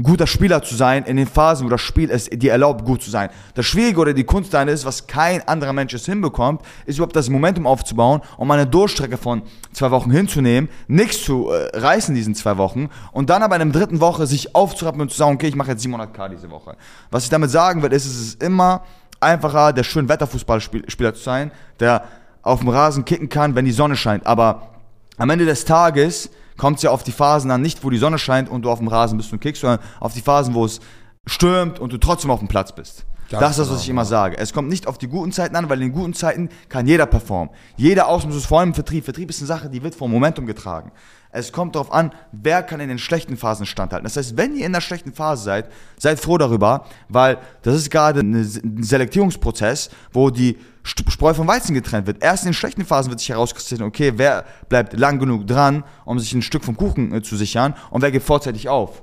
ein 0.00 0.02
guter 0.02 0.26
Spieler 0.26 0.60
zu 0.60 0.74
sein 0.74 1.04
in 1.04 1.16
den 1.16 1.28
Phasen, 1.28 1.64
wo 1.64 1.70
das 1.70 1.80
Spiel 1.80 2.10
es 2.10 2.28
dir 2.28 2.50
erlaubt, 2.50 2.84
gut 2.84 3.00
zu 3.00 3.10
sein. 3.10 3.30
Das 3.54 3.64
Schwierige 3.64 4.00
oder 4.00 4.12
die 4.12 4.24
Kunst 4.24 4.52
daran 4.52 4.66
ist, 4.66 4.84
was 4.84 5.06
kein 5.06 5.46
anderer 5.46 5.72
Mensch 5.72 5.94
es 5.94 6.04
hinbekommt, 6.04 6.62
ist 6.84 6.96
überhaupt 6.96 7.14
das 7.14 7.30
Momentum 7.30 7.64
aufzubauen, 7.64 8.20
um 8.36 8.50
eine 8.50 8.66
Durchstrecke 8.66 9.16
von 9.16 9.42
zwei 9.72 9.92
Wochen 9.92 10.10
hinzunehmen, 10.10 10.68
nichts 10.88 11.22
zu 11.22 11.48
äh, 11.48 11.78
reißen 11.78 12.12
in 12.12 12.16
diesen 12.16 12.34
zwei 12.34 12.56
Wochen 12.56 12.88
und 13.12 13.30
dann 13.30 13.44
aber 13.44 13.54
in 13.54 13.70
der 13.70 13.82
dritten 13.82 14.00
Woche 14.00 14.26
sich 14.26 14.56
aufzurappen 14.56 15.00
und 15.00 15.12
zu 15.12 15.16
sagen, 15.16 15.36
okay, 15.36 15.46
ich 15.46 15.54
mache 15.54 15.70
jetzt 15.70 15.86
700k 15.86 16.28
diese 16.28 16.50
Woche. 16.50 16.76
Was 17.12 17.22
ich 17.22 17.30
damit 17.30 17.50
sagen 17.50 17.80
will, 17.80 17.92
ist, 17.92 18.04
es 18.04 18.20
ist 18.20 18.42
immer 18.42 18.82
einfacher, 19.20 19.72
der 19.72 19.84
schön 19.84 20.08
Wetterfußballspieler 20.08 21.14
zu 21.14 21.22
sein, 21.22 21.52
der 21.78 22.02
auf 22.42 22.58
dem 22.58 22.68
Rasen 22.68 23.04
kicken 23.04 23.28
kann, 23.28 23.54
wenn 23.54 23.64
die 23.64 23.70
Sonne 23.70 23.94
scheint. 23.94 24.26
Aber 24.26 24.70
am 25.18 25.30
Ende 25.30 25.46
des 25.46 25.64
Tages 25.64 26.30
kommt 26.56 26.78
es 26.78 26.82
ja 26.82 26.90
auf 26.90 27.02
die 27.02 27.12
Phasen 27.12 27.50
an, 27.50 27.62
nicht 27.62 27.84
wo 27.84 27.90
die 27.90 27.98
Sonne 27.98 28.18
scheint 28.18 28.48
und 28.48 28.62
du 28.62 28.70
auf 28.70 28.78
dem 28.78 28.88
Rasen 28.88 29.16
bist 29.16 29.32
und 29.32 29.40
kickst, 29.40 29.62
sondern 29.62 29.80
auf 30.00 30.14
die 30.14 30.20
Phasen, 30.20 30.54
wo 30.54 30.64
es 30.64 30.80
stürmt 31.26 31.78
und 31.78 31.92
du 31.92 31.98
trotzdem 31.98 32.30
auf 32.30 32.38
dem 32.40 32.48
Platz 32.48 32.74
bist. 32.74 33.06
Ganz 33.30 33.40
das 33.40 33.50
ist 33.52 33.58
das, 33.58 33.70
was 33.70 33.80
ich 33.80 33.86
genau, 33.86 34.00
immer 34.00 34.04
sage. 34.04 34.36
Es 34.38 34.52
kommt 34.52 34.68
nicht 34.68 34.86
auf 34.86 34.98
die 34.98 35.08
guten 35.08 35.32
Zeiten 35.32 35.56
an, 35.56 35.68
weil 35.68 35.80
in 35.80 35.88
den 35.88 35.92
guten 35.92 36.14
Zeiten 36.14 36.50
kann 36.68 36.86
jeder 36.86 37.06
performen. 37.06 37.54
Jeder 37.76 38.08
Außenbus, 38.08 38.44
vor 38.46 38.60
allem 38.60 38.70
im 38.70 38.74
Vertrieb. 38.74 39.04
Vertrieb 39.04 39.30
ist 39.30 39.40
eine 39.40 39.46
Sache, 39.46 39.70
die 39.70 39.82
wird 39.82 39.94
vom 39.94 40.10
Momentum 40.10 40.46
getragen. 40.46 40.92
Es 41.36 41.50
kommt 41.50 41.74
darauf 41.74 41.92
an, 41.92 42.12
wer 42.30 42.62
kann 42.62 42.78
in 42.78 42.88
den 42.88 42.98
schlechten 42.98 43.36
Phasen 43.36 43.66
standhalten. 43.66 44.04
Das 44.04 44.16
heißt, 44.16 44.36
wenn 44.36 44.54
ihr 44.54 44.66
in 44.66 44.72
der 44.72 44.80
schlechten 44.80 45.12
Phase 45.12 45.42
seid, 45.42 45.68
seid 45.98 46.20
froh 46.20 46.38
darüber, 46.38 46.84
weil 47.08 47.38
das 47.62 47.74
ist 47.74 47.90
gerade 47.90 48.20
ein 48.20 48.84
Selektierungsprozess, 48.84 49.90
wo 50.12 50.30
die 50.30 50.58
Spreu 50.84 51.34
vom 51.34 51.48
Weizen 51.48 51.74
getrennt 51.74 52.06
wird. 52.06 52.22
Erst 52.22 52.44
in 52.44 52.50
den 52.50 52.54
schlechten 52.54 52.84
Phasen 52.84 53.10
wird 53.10 53.18
sich 53.18 53.30
herauskristallisieren, 53.30 53.88
okay, 53.88 54.12
wer 54.16 54.44
bleibt 54.68 54.92
lang 54.92 55.18
genug 55.18 55.46
dran, 55.46 55.82
um 56.04 56.20
sich 56.20 56.32
ein 56.34 56.42
Stück 56.42 56.62
vom 56.62 56.76
Kuchen 56.76 57.12
äh, 57.12 57.22
zu 57.22 57.36
sichern 57.36 57.74
und 57.90 58.02
wer 58.02 58.12
geht 58.12 58.22
vorzeitig 58.22 58.68
auf. 58.68 59.02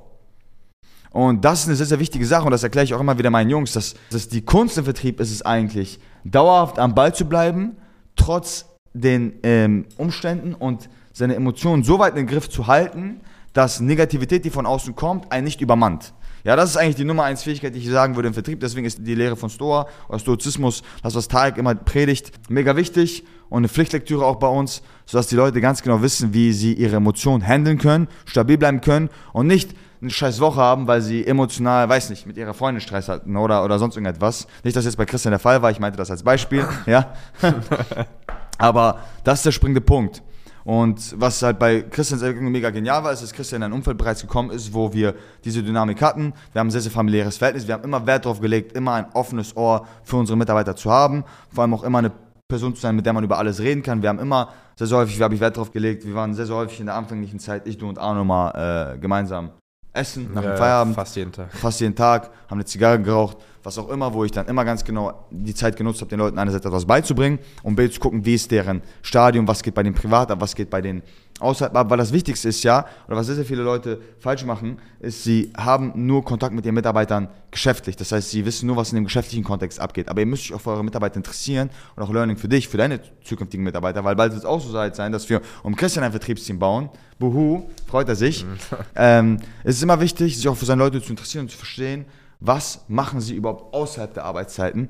Und 1.12 1.44
das 1.44 1.60
ist 1.60 1.66
eine 1.68 1.76
sehr, 1.76 1.86
sehr 1.86 1.98
wichtige 2.00 2.24
Sache 2.24 2.46
und 2.46 2.52
das 2.52 2.62
erkläre 2.62 2.84
ich 2.84 2.94
auch 2.94 3.00
immer 3.00 3.18
wieder 3.18 3.30
meinen 3.30 3.50
Jungs, 3.50 3.72
dass, 3.72 3.94
dass 4.10 4.28
die 4.28 4.42
Kunst 4.42 4.78
im 4.78 4.84
Vertrieb 4.84 5.20
ist 5.20 5.30
es 5.30 5.42
eigentlich, 5.42 6.00
dauerhaft 6.24 6.78
am 6.78 6.94
Ball 6.94 7.14
zu 7.14 7.26
bleiben, 7.26 7.76
trotz 8.16 8.66
den 8.94 9.34
ähm, 9.42 9.86
Umständen 9.98 10.54
und 10.54 10.88
seine 11.12 11.34
Emotionen 11.34 11.84
so 11.84 11.98
weit 11.98 12.12
in 12.12 12.16
den 12.16 12.26
Griff 12.26 12.48
zu 12.48 12.66
halten, 12.66 13.20
dass 13.52 13.80
Negativität, 13.80 14.44
die 14.46 14.50
von 14.50 14.64
außen 14.64 14.94
kommt, 14.94 15.30
einen 15.30 15.44
nicht 15.44 15.60
übermannt. 15.60 16.14
Ja, 16.44 16.56
das 16.56 16.70
ist 16.70 16.76
eigentlich 16.76 16.96
die 16.96 17.04
Nummer 17.04 17.24
eins 17.24 17.42
Fähigkeit, 17.42 17.74
die 17.74 17.78
ich 17.78 17.88
sagen 17.88 18.16
würde 18.16 18.28
im 18.28 18.34
Vertrieb. 18.34 18.58
Deswegen 18.60 18.86
ist 18.86 18.98
die 19.06 19.14
Lehre 19.14 19.36
von 19.36 19.48
Stoa 19.48 19.86
oder 20.08 20.18
Stoizismus, 20.18 20.82
das 21.02 21.14
was 21.14 21.28
Tarek 21.28 21.56
immer 21.56 21.74
predigt, 21.74 22.32
mega 22.48 22.74
wichtig 22.74 23.24
und 23.48 23.58
eine 23.58 23.68
Pflichtlektüre 23.68 24.24
auch 24.24 24.36
bei 24.36 24.48
uns, 24.48 24.82
sodass 25.06 25.28
die 25.28 25.36
Leute 25.36 25.60
ganz 25.60 25.82
genau 25.82 26.02
wissen, 26.02 26.34
wie 26.34 26.52
sie 26.52 26.72
ihre 26.72 26.96
Emotionen 26.96 27.46
handeln 27.46 27.78
können, 27.78 28.08
stabil 28.24 28.58
bleiben 28.58 28.80
können 28.80 29.08
und 29.32 29.46
nicht 29.46 29.74
eine 30.02 30.10
scheiß 30.10 30.40
Woche 30.40 30.60
haben, 30.60 30.86
weil 30.88 31.00
sie 31.00 31.24
emotional, 31.26 31.88
weiß 31.88 32.10
nicht, 32.10 32.26
mit 32.26 32.36
ihrer 32.36 32.54
Freundin 32.54 32.80
Stress 32.80 33.08
hatten 33.08 33.36
oder, 33.36 33.64
oder 33.64 33.78
sonst 33.78 33.96
irgendetwas. 33.96 34.48
Nicht, 34.64 34.76
dass 34.76 34.84
jetzt 34.84 34.96
bei 34.96 35.06
Christian 35.06 35.30
der 35.30 35.38
Fall 35.38 35.62
war, 35.62 35.70
ich 35.70 35.78
meinte 35.78 35.96
das 35.96 36.10
als 36.10 36.22
Beispiel, 36.22 36.66
ja. 36.86 37.14
Aber 38.58 38.98
das 39.24 39.40
ist 39.40 39.46
der 39.46 39.52
springende 39.52 39.80
Punkt. 39.80 40.22
Und 40.64 41.18
was 41.18 41.42
halt 41.42 41.58
bei 41.58 41.82
Christians 41.82 42.22
Entwicklung 42.22 42.52
mega 42.52 42.70
genial 42.70 43.02
war, 43.02 43.12
ist, 43.12 43.22
dass 43.22 43.32
Christian 43.32 43.62
in 43.62 43.66
ein 43.66 43.72
Umfeld 43.72 43.98
bereits 43.98 44.20
gekommen 44.20 44.50
ist, 44.50 44.72
wo 44.72 44.92
wir 44.92 45.14
diese 45.44 45.62
Dynamik 45.62 46.00
hatten. 46.00 46.34
Wir 46.52 46.60
haben 46.60 46.68
ein 46.68 46.70
sehr, 46.70 46.80
sehr 46.80 46.92
familiäres 46.92 47.36
Verhältnis. 47.36 47.66
Wir 47.66 47.74
haben 47.74 47.82
immer 47.82 48.06
Wert 48.06 48.24
darauf 48.24 48.40
gelegt, 48.40 48.72
immer 48.76 48.94
ein 48.94 49.06
offenes 49.14 49.56
Ohr 49.56 49.86
für 50.04 50.16
unsere 50.16 50.36
Mitarbeiter 50.36 50.76
zu 50.76 50.90
haben. 50.90 51.24
Vor 51.52 51.62
allem 51.62 51.74
auch 51.74 51.82
immer 51.82 51.98
eine 51.98 52.12
Person 52.46 52.74
zu 52.76 52.80
sein, 52.80 52.94
mit 52.94 53.06
der 53.06 53.12
man 53.12 53.24
über 53.24 53.38
alles 53.38 53.60
reden 53.60 53.82
kann. 53.82 54.02
Wir 54.02 54.08
haben 54.08 54.20
immer 54.20 54.50
sehr, 54.76 54.86
sehr 54.86 54.98
häufig, 54.98 55.18
wie 55.18 55.24
habe 55.24 55.34
ich 55.34 55.40
Wert 55.40 55.56
darauf 55.56 55.72
gelegt, 55.72 56.06
wir 56.06 56.14
waren 56.14 56.34
sehr, 56.34 56.46
sehr 56.46 56.56
häufig 56.56 56.78
in 56.78 56.86
der 56.86 56.94
anfänglichen 56.94 57.40
Zeit, 57.40 57.66
ich, 57.66 57.78
du 57.78 57.88
und 57.88 57.98
Arno 57.98 58.24
mal 58.24 58.94
äh, 58.94 58.98
gemeinsam 58.98 59.50
essen 59.92 60.32
nach 60.32 60.42
ja, 60.42 60.50
dem 60.50 60.58
Feierabend. 60.58 60.94
Fast 60.94 61.16
jeden 61.16 61.32
Tag. 61.32 61.52
Fast 61.52 61.80
jeden 61.80 61.94
Tag, 61.94 62.30
haben 62.48 62.58
eine 62.58 62.64
Zigarre 62.64 63.00
geraucht, 63.00 63.36
was 63.62 63.78
auch 63.78 63.88
immer, 63.90 64.12
wo 64.12 64.24
ich 64.24 64.32
dann 64.32 64.46
immer 64.46 64.64
ganz 64.64 64.84
genau 64.84 65.26
die 65.30 65.54
Zeit 65.54 65.76
genutzt 65.76 66.00
habe, 66.00 66.10
den 66.10 66.18
Leuten 66.18 66.38
einerseits 66.38 66.66
etwas 66.66 66.84
beizubringen 66.84 67.38
um 67.62 67.76
B 67.76 67.88
zu 67.90 68.00
gucken, 68.00 68.24
wie 68.24 68.34
ist 68.34 68.50
deren 68.50 68.82
Stadium, 69.02 69.46
was 69.46 69.62
geht 69.62 69.74
bei 69.74 69.82
den 69.82 69.94
privat 69.94 70.30
ab, 70.30 70.40
was 70.40 70.54
geht 70.54 70.70
bei 70.70 70.80
den 70.80 71.02
außerhalb 71.42 71.90
weil 71.90 71.98
das 71.98 72.12
Wichtigste 72.12 72.48
ist 72.48 72.62
ja, 72.64 72.86
oder 73.06 73.16
was 73.16 73.26
sehr, 73.26 73.34
sehr 73.34 73.44
viele 73.44 73.62
Leute 73.62 74.00
falsch 74.18 74.44
machen, 74.44 74.78
ist, 75.00 75.24
sie 75.24 75.52
haben 75.56 75.92
nur 75.94 76.24
Kontakt 76.24 76.54
mit 76.54 76.64
ihren 76.64 76.74
Mitarbeitern 76.74 77.28
geschäftlich. 77.50 77.96
Das 77.96 78.12
heißt, 78.12 78.30
sie 78.30 78.44
wissen 78.44 78.66
nur, 78.66 78.76
was 78.76 78.92
in 78.92 78.96
dem 78.96 79.04
geschäftlichen 79.04 79.44
Kontext 79.44 79.80
abgeht. 79.80 80.08
Aber 80.08 80.20
ihr 80.20 80.26
müsst 80.26 80.50
euch 80.50 80.54
auch 80.56 80.60
für 80.60 80.70
eure 80.70 80.84
Mitarbeiter 80.84 81.16
interessieren 81.16 81.70
und 81.96 82.02
auch 82.02 82.12
Learning 82.12 82.36
für 82.36 82.48
dich, 82.48 82.68
für 82.68 82.78
deine 82.78 83.00
zukünftigen 83.22 83.64
Mitarbeiter, 83.64 84.04
weil 84.04 84.16
bald 84.16 84.32
wird 84.32 84.42
es 84.42 84.46
auch 84.46 84.60
so 84.60 84.70
sein, 84.70 85.12
dass 85.12 85.28
wir 85.28 85.40
um 85.62 85.76
Christian 85.76 86.04
ein 86.04 86.12
Vertriebsteam 86.12 86.58
bauen. 86.58 86.88
Buhu, 87.18 87.68
freut 87.86 88.08
er 88.08 88.16
sich. 88.16 88.46
ähm, 88.96 89.38
es 89.64 89.76
ist 89.76 89.82
immer 89.82 90.00
wichtig, 90.00 90.36
sich 90.36 90.48
auch 90.48 90.56
für 90.56 90.64
seine 90.64 90.82
Leute 90.82 91.02
zu 91.02 91.10
interessieren 91.10 91.44
und 91.44 91.50
zu 91.50 91.58
verstehen, 91.58 92.06
was 92.40 92.84
machen 92.88 93.20
sie 93.20 93.34
überhaupt 93.34 93.74
außerhalb 93.74 94.14
der 94.14 94.24
Arbeitszeiten, 94.24 94.88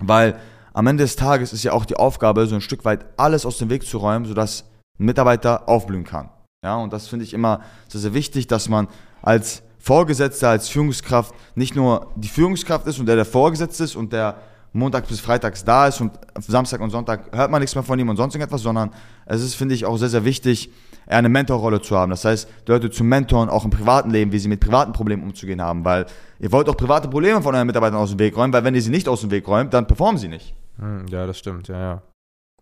weil 0.00 0.38
am 0.72 0.86
Ende 0.86 1.02
des 1.02 1.16
Tages 1.16 1.52
ist 1.52 1.64
ja 1.64 1.72
auch 1.72 1.84
die 1.84 1.96
Aufgabe, 1.96 2.46
so 2.46 2.54
ein 2.54 2.60
Stück 2.60 2.84
weit 2.84 3.04
alles 3.16 3.44
aus 3.44 3.58
dem 3.58 3.68
Weg 3.68 3.84
zu 3.84 3.98
räumen, 3.98 4.26
sodass 4.26 4.64
Mitarbeiter 4.98 5.68
aufblühen 5.68 6.04
kann. 6.04 6.28
Ja, 6.64 6.76
und 6.76 6.92
das 6.92 7.08
finde 7.08 7.24
ich 7.24 7.34
immer 7.34 7.60
sehr, 7.88 8.00
sehr 8.00 8.14
wichtig, 8.14 8.46
dass 8.48 8.68
man 8.68 8.88
als 9.22 9.62
Vorgesetzter, 9.78 10.50
als 10.50 10.68
Führungskraft 10.68 11.34
nicht 11.54 11.76
nur 11.76 12.08
die 12.16 12.28
Führungskraft 12.28 12.86
ist 12.86 12.98
und 12.98 13.06
der 13.06 13.16
der 13.16 13.24
Vorgesetzte 13.24 13.84
ist 13.84 13.96
und 13.96 14.12
der 14.12 14.36
Montag 14.72 15.08
bis 15.08 15.20
Freitags 15.20 15.64
da 15.64 15.86
ist 15.86 16.00
und 16.00 16.12
Samstag 16.38 16.80
und 16.80 16.90
Sonntag 16.90 17.34
hört 17.34 17.50
man 17.50 17.60
nichts 17.60 17.74
mehr 17.74 17.84
von 17.84 17.98
ihm 17.98 18.08
und 18.08 18.16
sonst 18.16 18.34
irgendetwas, 18.34 18.62
sondern 18.62 18.90
es 19.24 19.42
ist, 19.42 19.54
finde 19.54 19.74
ich, 19.74 19.86
auch 19.86 19.96
sehr, 19.96 20.08
sehr 20.08 20.24
wichtig, 20.24 20.70
eine 21.06 21.28
Mentorrolle 21.28 21.80
zu 21.80 21.96
haben. 21.96 22.10
Das 22.10 22.24
heißt, 22.24 22.48
die 22.66 22.72
Leute 22.72 22.90
zu 22.90 23.02
mentoren, 23.02 23.48
auch 23.48 23.64
im 23.64 23.70
privaten 23.70 24.10
Leben, 24.10 24.30
wie 24.32 24.38
sie 24.38 24.48
mit 24.48 24.60
privaten 24.60 24.92
Problemen 24.92 25.22
umzugehen 25.22 25.62
haben, 25.62 25.84
weil 25.84 26.06
ihr 26.38 26.52
wollt 26.52 26.68
auch 26.68 26.76
private 26.76 27.08
Probleme 27.08 27.40
von 27.40 27.54
euren 27.54 27.66
Mitarbeitern 27.66 27.98
aus 27.98 28.10
dem 28.10 28.18
Weg 28.18 28.36
räumen, 28.36 28.52
weil 28.52 28.64
wenn 28.64 28.74
ihr 28.74 28.82
sie 28.82 28.90
nicht 28.90 29.08
aus 29.08 29.22
dem 29.22 29.30
Weg 29.30 29.48
räumt, 29.48 29.72
dann 29.72 29.86
performen 29.86 30.18
sie 30.18 30.28
nicht. 30.28 30.54
Hm, 30.78 31.06
ja, 31.08 31.26
das 31.26 31.38
stimmt, 31.38 31.68
ja, 31.68 31.80
ja. 31.80 32.02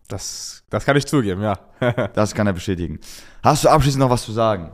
Das, 0.07 0.63
das 0.69 0.85
kann 0.85 0.95
ich 0.95 1.05
zugeben, 1.05 1.41
ja. 1.41 1.59
das 2.13 2.33
kann 2.33 2.47
er 2.47 2.53
bestätigen. 2.53 2.99
Hast 3.43 3.65
du 3.65 3.69
abschließend 3.69 3.99
noch 3.99 4.09
was 4.09 4.23
zu 4.23 4.31
sagen? 4.31 4.71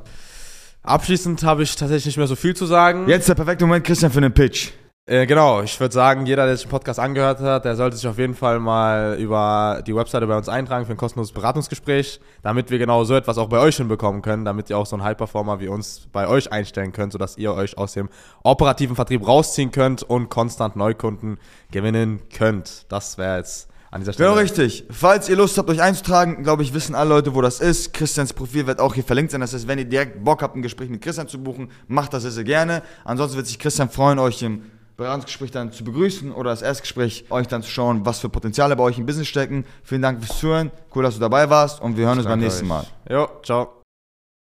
Abschließend 0.84 1.44
habe 1.44 1.64
ich 1.64 1.76
tatsächlich 1.76 2.08
nicht 2.08 2.18
mehr 2.18 2.28
so 2.28 2.36
viel 2.36 2.56
zu 2.56 2.66
sagen. 2.66 3.08
Jetzt 3.08 3.30
der 3.30 3.36
perfekte 3.36 3.66
Moment, 3.66 3.86
Christian, 3.86 4.12
für 4.12 4.18
einen 4.18 4.34
Pitch. 4.34 4.72
Äh, 5.06 5.26
genau, 5.26 5.62
ich 5.62 5.78
würde 5.82 5.94
sagen, 5.94 6.26
jeder, 6.26 6.46
der 6.46 6.56
sich 6.56 6.66
den 6.66 6.72
Podcast 6.72 6.98
angehört 6.98 7.42
hat, 7.42 7.66
der 7.66 7.76
sollte 7.76 7.98
sich 7.98 8.08
auf 8.08 8.18
jeden 8.18 8.36
Fall 8.36 8.60
mal 8.60 9.18
über 9.20 9.84
die 9.86 9.94
Webseite 9.94 10.26
bei 10.28 10.38
uns 10.38 10.48
eintragen 10.48 10.86
für 10.86 10.94
ein 10.94 10.98
kostenloses 10.98 11.34
Beratungsgespräch, 11.34 12.22
damit 12.42 12.72
wir 12.72 12.80
genau 12.80 13.04
so 13.04 13.14
etwas 13.14 13.38
auch 13.38 13.50
bei 13.50 13.60
euch 13.60 13.76
hinbekommen 13.76 14.22
können, 14.22 14.46
damit 14.46 14.70
ihr 14.70 14.78
auch 14.78 14.86
so 14.86 14.96
einen 14.96 15.04
High-Performer 15.04 15.60
wie 15.60 15.68
uns 15.68 16.08
bei 16.14 16.26
euch 16.26 16.54
einstellen 16.54 16.94
könnt, 16.94 17.12
sodass 17.12 17.38
ihr 17.38 17.54
euch 17.54 17.78
aus 17.78 17.92
dem 17.94 18.08
operativen 18.44 18.96
Vertrieb 18.96 19.28
rausziehen 19.28 19.72
könnt 19.72 20.04
und 20.04 20.30
konstant 20.30 20.78
Neukunden 20.78 21.38
gewinnen 21.70 22.22
könnt. 22.34 22.86
Das 22.90 23.18
wäre 23.18 23.40
jetzt 23.40 23.73
an 23.94 24.02
dieser 24.02 24.14
Stelle. 24.14 24.30
Genau 24.30 24.42
richtig. 24.42 24.86
Falls 24.90 25.30
ihr 25.30 25.36
Lust 25.36 25.58
habt, 25.58 25.70
euch 25.70 25.82
einzutragen, 25.82 26.44
glaube 26.44 26.64
ich, 26.64 26.74
wissen 26.74 26.96
alle 26.96 27.10
Leute, 27.10 27.36
wo 27.36 27.42
das 27.42 27.60
ist. 27.60 27.94
Christians 27.94 28.34
Profil 28.34 28.66
wird 28.66 28.80
auch 28.80 28.96
hier 28.96 29.04
verlinkt 29.04 29.32
sein. 29.32 29.42
Das 29.42 29.54
heißt, 29.54 29.68
wenn 29.68 29.78
ihr 29.78 29.86
direkt 29.86 30.24
Bock 30.24 30.42
habt, 30.42 30.56
ein 30.56 30.64
Gespräch 30.64 30.90
mit 30.90 31.02
Christian 31.02 31.28
zu 31.28 31.42
buchen, 31.42 31.70
macht 31.88 32.14
das 32.14 32.24
sehr, 32.24 32.32
sehr 32.32 32.44
gerne. 32.44 32.82
Ansonsten 33.06 33.38
wird 33.38 33.46
sich 33.46 33.60
Christian 33.60 33.90
freuen, 33.90 34.18
euch 34.18 34.42
im 34.42 34.64
Beratungsgespräch 34.98 35.52
dann 35.52 35.72
zu 35.72 35.84
begrüßen 35.84 36.32
oder 36.32 36.50
das 36.50 36.62
Erstgespräch 36.62 37.26
euch 37.30 37.48
dann 37.48 37.62
zu 37.62 37.70
schauen, 37.70 38.06
was 38.06 38.20
für 38.20 38.30
Potenziale 38.30 38.76
bei 38.76 38.84
euch 38.84 38.98
im 38.98 39.06
Business 39.06 39.28
stecken. 39.28 39.66
Vielen 39.84 40.02
Dank 40.02 40.24
fürs 40.24 40.40
Zuhören. 40.40 40.72
Cool, 40.94 41.04
dass 41.04 41.14
du 41.16 41.20
dabei 41.20 41.50
warst 41.50 41.80
und 41.82 41.96
wir 41.96 42.08
hören 42.08 42.18
uns 42.18 42.28
beim 42.28 42.40
nächsten 42.40 42.66
euch. 42.66 42.70
Mal. 42.70 42.86
Jo, 43.10 43.28
ciao. 43.44 43.83